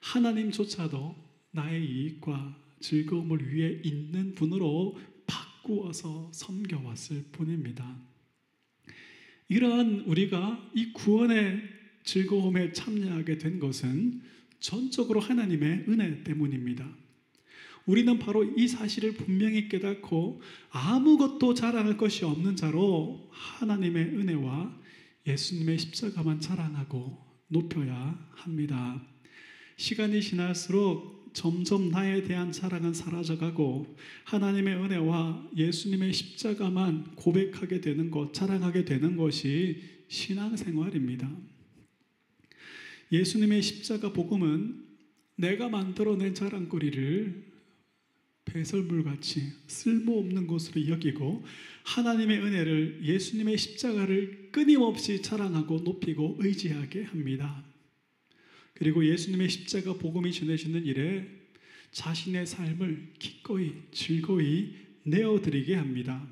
하나님조차도 0.00 1.16
나의 1.52 1.84
이익과 1.84 2.58
즐거움을 2.80 3.54
위해 3.54 3.80
있는 3.84 4.34
분으로 4.34 4.98
바꾸어서 5.26 6.30
섬겨왔을 6.32 7.24
뿐입니다. 7.32 7.96
이러한 9.48 10.00
우리가 10.06 10.70
이 10.74 10.92
구원의 10.92 11.62
즐거움에 12.04 12.72
참여하게 12.72 13.38
된 13.38 13.60
것은 13.60 14.22
전적으로 14.58 15.20
하나님의 15.20 15.84
은혜 15.88 16.22
때문입니다. 16.24 16.88
우리는 17.86 18.18
바로 18.18 18.44
이 18.44 18.68
사실을 18.68 19.14
분명히 19.14 19.68
깨닫고 19.68 20.40
아무것도 20.70 21.54
자랑할 21.54 21.96
것이 21.96 22.24
없는 22.24 22.56
자로 22.56 23.28
하나님의 23.30 24.04
은혜와 24.04 24.80
예수님의 25.26 25.78
십자가만 25.78 26.40
자랑하고 26.40 27.18
높여야 27.48 28.28
합니다. 28.30 29.02
시간이 29.76 30.22
지날수록 30.22 31.30
점점 31.32 31.90
나에 31.90 32.22
대한 32.24 32.52
자랑은 32.52 32.92
사라져가고 32.92 33.96
하나님의 34.24 34.74
은혜와 34.76 35.50
예수님의 35.56 36.12
십자가만 36.12 37.14
고백하게 37.16 37.80
되는 37.80 38.10
것, 38.10 38.34
자랑하게 38.34 38.84
되는 38.84 39.16
것이 39.16 39.82
신앙생활입니다. 40.08 41.30
예수님의 43.10 43.62
십자가 43.62 44.12
복음은 44.12 44.84
내가 45.36 45.68
만들어낸 45.68 46.34
자랑거리를 46.34 47.51
배설물 48.44 49.04
같이 49.04 49.52
쓸모없는 49.66 50.46
것으로 50.46 50.88
여기고 50.88 51.44
하나님의 51.84 52.38
은혜를 52.38 53.00
예수님의 53.04 53.56
십자가를 53.56 54.48
끊임없이 54.52 55.22
자랑하고 55.22 55.80
높이고 55.80 56.36
의지하게 56.38 57.04
합니다. 57.04 57.64
그리고 58.74 59.06
예수님의 59.06 59.48
십자가 59.48 59.94
복음이 59.94 60.32
전해지는 60.32 60.84
일에 60.86 61.28
자신의 61.92 62.46
삶을 62.46 63.12
기꺼이 63.18 63.72
즐거이 63.92 64.74
내어드리게 65.04 65.74
합니다. 65.74 66.26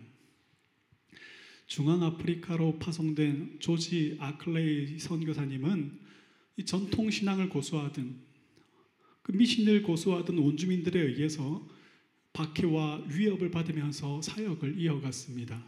중앙아프리카로 1.66 2.78
파송된 2.78 3.58
조지 3.60 4.16
아클레이 4.18 4.98
선교사님은 4.98 6.00
이 6.56 6.64
전통 6.64 7.10
신앙을 7.10 7.48
고수하던 7.48 8.20
그 9.22 9.32
미신을 9.32 9.82
고수하던 9.82 10.38
원주민들에 10.38 11.00
의해서 11.00 11.66
박해와 12.32 13.06
위협을 13.08 13.50
받으면서 13.50 14.22
사역을 14.22 14.78
이어갔습니다. 14.78 15.62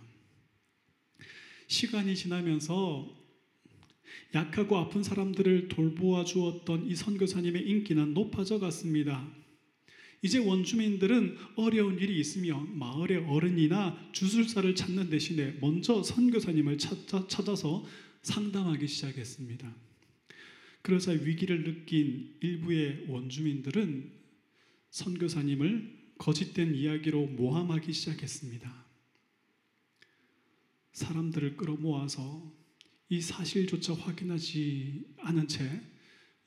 시간이 1.67 2.15
지나면서 2.15 3.23
약하고 4.35 4.77
아픈 4.77 5.03
사람들을 5.03 5.69
돌보아 5.69 6.25
주었던 6.25 6.87
이 6.87 6.95
선교사님의 6.95 7.69
인기는 7.69 8.15
높아져 8.15 8.59
갔습니다. 8.59 9.27
이제 10.23 10.39
원주민들은 10.39 11.37
어려운 11.57 11.99
일이 11.99 12.19
있으면 12.21 12.79
마을의 12.79 13.25
어른이나 13.27 14.11
주술사를 14.13 14.73
찾는 14.75 15.11
대신에 15.11 15.59
먼저 15.61 16.03
선교사님을 16.03 16.79
찾아, 16.79 17.27
찾아서 17.27 17.85
상담하기 18.23 18.87
시작했습니다. 18.87 19.75
그러자 20.83 21.13
위기를 21.13 21.65
느낀 21.65 22.37
일부의 22.41 23.07
원주민들은 23.09 24.13
선교사님을 24.91 26.02
거짓된 26.23 26.77
이야기로 26.77 27.27
모함하기 27.27 27.93
시작했습니다. 27.93 28.73
사람들을 30.93 31.57
끌어모아서 31.57 32.55
이 33.09 33.21
사실조차 33.21 33.95
확인하지 33.95 35.17
않은 35.19 35.49
채 35.49 35.69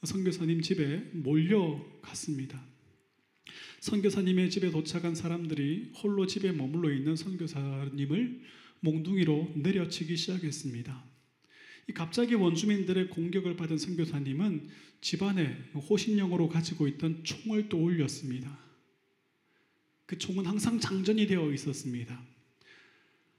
선교사님 0.02 0.62
집에 0.62 1.10
몰려갔습니다. 1.12 2.64
선교사님의 3.82 4.50
집에 4.50 4.72
도착한 4.72 5.14
사람들이 5.14 5.92
홀로 6.02 6.26
집에 6.26 6.54
머물러 6.54 6.94
있는 6.94 7.18
선교사님을 7.18 8.44
몽둥이로 8.80 9.56
내려치기 9.58 10.16
시작했습니다. 10.16 11.04
갑자기 11.96 12.36
원주민들의 12.36 13.10
공격을 13.10 13.58
받은 13.58 13.78
선교사님은 13.78 14.70
집안에 15.02 15.48
호신용으로 15.74 16.48
가지고 16.48 16.88
있던 16.88 17.26
총을 17.26 17.68
떠올렸습니다. 17.68 18.65
그 20.06 20.18
총은 20.18 20.46
항상 20.46 20.80
장전이 20.80 21.28
되어 21.28 21.52
있었습니다. 21.54 22.22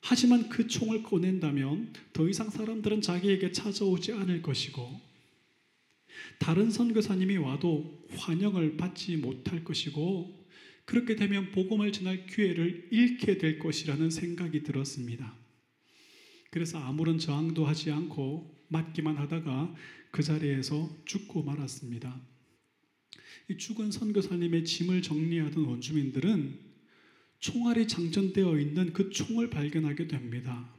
하지만 0.01 0.49
그 0.49 0.67
총을 0.67 1.03
꺼낸다면 1.03 1.93
더 2.13 2.29
이상 2.29 2.51
사람들은 2.51 3.03
자기에게 3.03 3.53
찾아오지 3.53 4.13
않을 4.13 4.43
것이고 4.43 5.01
다른 6.39 6.71
선교사님이 6.71 7.37
와도 7.39 8.07
환영을 8.17 8.77
받지 8.77 9.17
못할 9.17 9.65
것이고 9.65 10.47
그렇게 10.85 11.17
되면 11.17 11.51
복음을 11.51 11.91
전할 11.93 12.27
기회를 12.27 12.89
잃게 12.93 13.39
될 13.39 13.59
것이라는 13.59 14.11
생각이 14.11 14.63
들었습니다. 14.63 15.35
그래서 16.51 16.79
아무런 16.79 17.19
저항도 17.19 17.67
하지 17.67 17.91
않고 17.91 18.65
맞기만 18.69 19.17
하다가 19.17 19.75
그 20.11 20.23
자리에서 20.23 20.89
죽고 21.05 21.43
말았습니다. 21.43 22.21
이 23.49 23.57
죽은 23.57 23.91
선교사님의 23.91 24.65
짐을 24.65 25.03
정리하던 25.03 25.65
원주민들은 25.65 26.59
총알이 27.39 27.87
장전되어 27.87 28.59
있는 28.59 28.93
그 28.93 29.11
총을 29.11 29.51
발견하게 29.51 30.09
됩니다. 30.09 30.73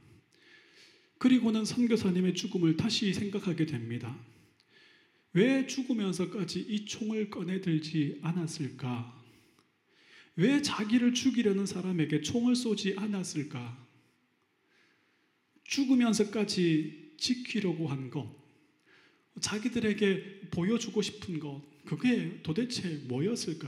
그리고는 1.18 1.64
선교사님의 1.64 2.34
죽음을 2.34 2.76
다시 2.76 3.12
생각하게 3.12 3.66
됩니다. 3.66 4.18
왜 5.32 5.66
죽으면서까지 5.66 6.60
이 6.60 6.84
총을 6.84 7.30
꺼내 7.30 7.60
들지 7.60 8.18
않았을까? 8.22 9.16
왜 10.36 10.62
자기를 10.62 11.14
죽이려는 11.14 11.66
사람에게 11.66 12.22
총을 12.22 12.54
쏘지 12.54 12.94
않았을까? 12.96 13.86
죽으면서까지 15.64 17.14
지키려고 17.18 17.88
한 17.88 18.10
것, 18.10 18.32
자기들에게 19.40 20.48
보여주고 20.50 21.02
싶은 21.02 21.40
것, 21.40 21.62
그게 21.88 22.42
도대체 22.42 23.02
뭐였을까? 23.08 23.66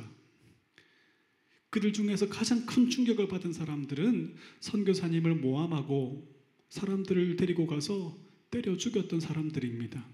그들 1.70 1.94
중에서 1.94 2.28
가장 2.28 2.66
큰 2.66 2.90
충격을 2.90 3.28
받은 3.28 3.54
사람들은 3.54 4.36
선교사님을 4.60 5.36
모함하고 5.36 6.30
사람들을 6.68 7.36
데리고 7.36 7.66
가서 7.66 8.14
때려 8.50 8.76
죽였던 8.76 9.20
사람들입니다. 9.20 10.06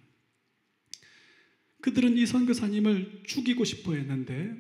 그들은 1.81 2.17
이 2.17 2.27
선교사님을 2.27 3.25
죽이고 3.27 3.65
싶어 3.65 3.95
했는데 3.95 4.55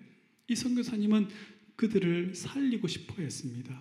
이 0.49 0.57
선교사님은 0.57 1.29
그들을 1.77 2.35
살리고 2.35 2.89
싶어 2.89 3.23
했습니다. 3.23 3.81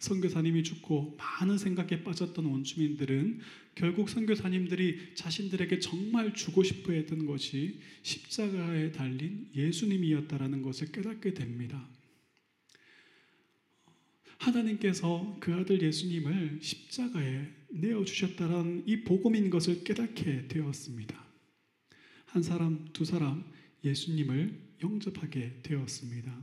선교사님이 0.00 0.64
죽고 0.64 1.16
많은 1.18 1.58
생각에 1.58 2.02
빠졌던 2.02 2.46
원주민들은 2.46 3.40
결국 3.74 4.08
선교사님들이 4.08 5.14
자신들에게 5.14 5.78
정말 5.78 6.34
주고 6.34 6.62
싶어 6.62 6.92
했던 6.92 7.26
것이 7.26 7.80
십자가에 8.02 8.92
달린 8.92 9.48
예수님이었다라는 9.54 10.62
것을 10.62 10.90
깨닫게 10.90 11.34
됩니다. 11.34 11.86
하나님께서 14.38 15.36
그 15.38 15.52
아들 15.54 15.82
예수님을 15.82 16.60
십자가에 16.62 17.46
내어 17.68 18.02
주셨다는 18.04 18.84
이 18.86 19.02
복음인 19.02 19.50
것을 19.50 19.84
깨닫게 19.84 20.48
되었습니다. 20.48 21.26
한 22.24 22.42
사람, 22.42 22.88
두 22.94 23.04
사람 23.04 23.44
예수님을 23.84 24.58
영접하게 24.82 25.60
되었습니다. 25.62 26.42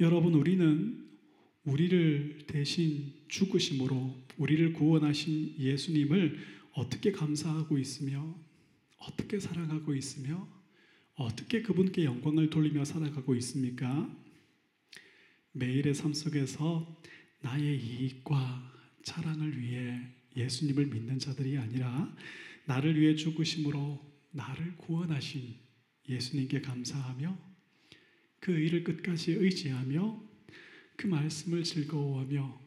여러분 0.00 0.32
우리는 0.34 1.11
우리를 1.64 2.46
대신 2.46 3.14
죽으심으로 3.28 4.22
우리를 4.36 4.72
구원하신 4.72 5.56
예수님을 5.58 6.38
어떻게 6.72 7.12
감사하고 7.12 7.78
있으며 7.78 8.34
어떻게 8.98 9.38
사랑하고 9.38 9.94
있으며 9.94 10.48
어떻게 11.14 11.62
그분께 11.62 12.04
영광을 12.04 12.50
돌리며 12.50 12.84
살아가고 12.84 13.34
있습니까? 13.36 14.10
매일의 15.52 15.94
삶 15.94 16.14
속에서 16.14 17.00
나의 17.40 17.78
이익과 17.78 18.72
자랑을 19.04 19.60
위해 19.60 20.00
예수님을 20.36 20.86
믿는 20.86 21.18
자들이 21.18 21.58
아니라 21.58 22.16
나를 22.64 22.98
위해 22.98 23.14
죽으심으로 23.14 24.00
나를 24.30 24.76
구원하신 24.78 25.56
예수님께 26.08 26.62
감사하며 26.62 27.38
그 28.40 28.52
일을 28.52 28.82
끝까지 28.82 29.32
의지하며 29.32 30.31
그 31.02 31.08
말씀을 31.08 31.64
즐거워하며 31.64 32.60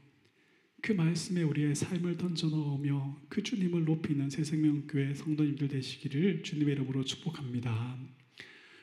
그 0.81 0.91
말씀에 0.91 1.43
우리의 1.43 1.73
삶을 1.73 2.17
던져 2.17 2.49
넣으며 2.49 3.17
그 3.29 3.41
주님을 3.41 3.85
높이는 3.85 4.29
새생명교회 4.29 5.13
성도님들 5.13 5.69
되시기를 5.69 6.43
주님의 6.43 6.73
이름으로 6.73 7.05
축복합니다. 7.05 7.97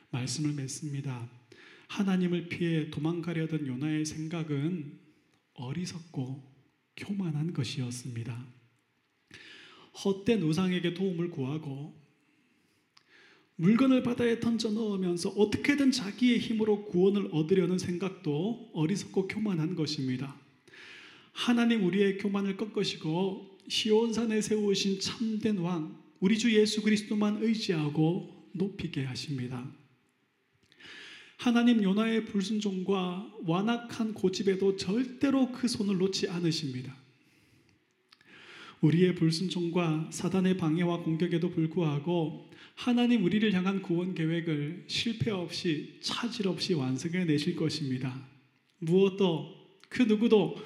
말씀을 0.09 0.53
맺습니다. 0.53 1.29
하나님을 1.87 2.49
피해 2.49 2.89
도망가려던 2.89 3.67
요나의 3.67 4.05
생각은 4.05 4.99
어리석고 5.53 6.51
교만한 6.97 7.53
것이었습니다. 7.53 8.47
헛된 10.03 10.41
우상에게 10.41 10.95
도움을 10.95 11.29
구하고 11.29 12.02
물건을 13.55 14.01
바다에 14.03 14.39
던져 14.39 14.71
넣으면서 14.71 15.29
어떻게든 15.29 15.91
자기의 15.91 16.39
힘으로 16.39 16.85
구원을 16.85 17.29
얻으려는 17.31 17.77
생각도 17.77 18.71
어리석고 18.73 19.27
교만한 19.27 19.75
것입니다. 19.75 20.35
하나님 21.31 21.85
우리의 21.85 22.17
교만을 22.17 22.57
꺾으시고 22.57 23.59
시온산에 23.67 24.41
세우신 24.41 24.99
참된 24.99 25.57
왕 25.57 25.97
우리 26.19 26.37
주 26.37 26.53
예수 26.53 26.81
그리스도만 26.81 27.43
의지하고 27.43 28.49
높이게 28.53 29.03
하십니다. 29.03 29.69
하나님 31.37 31.83
요나의 31.83 32.25
불순종과 32.25 33.33
완악한 33.45 34.13
고집에도 34.13 34.77
절대로 34.77 35.51
그 35.51 35.67
손을 35.67 35.97
놓지 35.97 36.29
않으십니다. 36.29 36.95
우리의 38.83 39.15
불순종과 39.15 40.09
사단의 40.11 40.57
방해와 40.57 41.03
공격에도 41.03 41.49
불구하고 41.49 42.49
하나님 42.75 43.23
우리를 43.23 43.53
향한 43.53 43.81
구원 43.81 44.13
계획을 44.13 44.85
실패 44.87 45.31
없이 45.31 45.99
차질 46.01 46.49
없이 46.49 46.73
완성해 46.73 47.23
내실 47.23 47.55
것입니다. 47.55 48.27
무엇도 48.79 49.55
그 49.87 50.03
누구도 50.03 50.57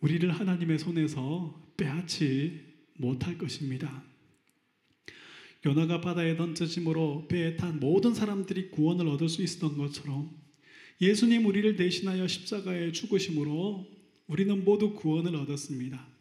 우리를 0.00 0.30
하나님의 0.30 0.78
손에서 0.78 1.72
빼앗지 1.78 2.60
못할 2.98 3.38
것입니다. 3.38 4.04
요나가 5.64 6.02
바다에 6.02 6.36
던져짐으로 6.36 7.26
배에 7.28 7.56
탄 7.56 7.80
모든 7.80 8.12
사람들이 8.12 8.70
구원을 8.70 9.08
얻을 9.08 9.30
수 9.30 9.42
있었던 9.42 9.78
것처럼 9.78 10.30
예수님 11.00 11.46
우리를 11.46 11.76
대신하여 11.76 12.28
십자가에 12.28 12.92
죽으심으로 12.92 13.86
우리는 14.26 14.64
모두 14.64 14.92
구원을 14.92 15.34
얻었습니다. 15.36 16.15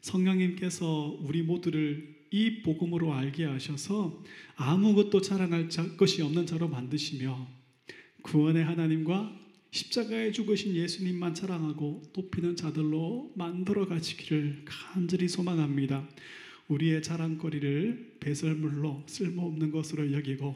성령님께서 0.00 1.18
우리 1.22 1.42
모두를 1.42 2.20
이 2.30 2.62
복음으로 2.62 3.12
알게 3.12 3.44
하셔서 3.44 4.22
아무것도 4.54 5.20
자랑할 5.20 5.68
것이 5.96 6.22
없는 6.22 6.46
자로 6.46 6.68
만드시며 6.68 7.48
구원의 8.22 8.64
하나님과 8.64 9.36
십자가에 9.72 10.32
죽으신 10.32 10.74
예수님만 10.74 11.34
자랑하고 11.34 12.02
높이는 12.14 12.56
자들로 12.56 13.32
만들어 13.36 13.86
가시기를 13.86 14.64
간절히 14.64 15.28
소망합니다. 15.28 16.08
우리의 16.68 17.02
자랑거리를 17.02 18.16
배설물로 18.20 19.04
쓸모없는 19.06 19.70
것으로 19.70 20.12
여기고 20.12 20.54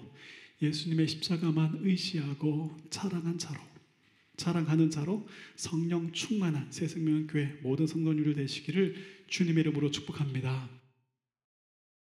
예수님의 0.62 1.08
십자가만 1.08 1.80
의지하고 1.82 2.76
자랑한 2.90 3.38
자로 3.38 3.60
자랑하는 4.36 4.90
자로 4.90 5.26
성령 5.54 6.10
충만한 6.12 6.70
새생명교회 6.70 7.60
모든 7.62 7.86
성도님들 7.86 8.34
되시기를 8.34 8.94
주님의 9.28 9.62
이름으로 9.62 9.90
축복합니다. 9.90 10.73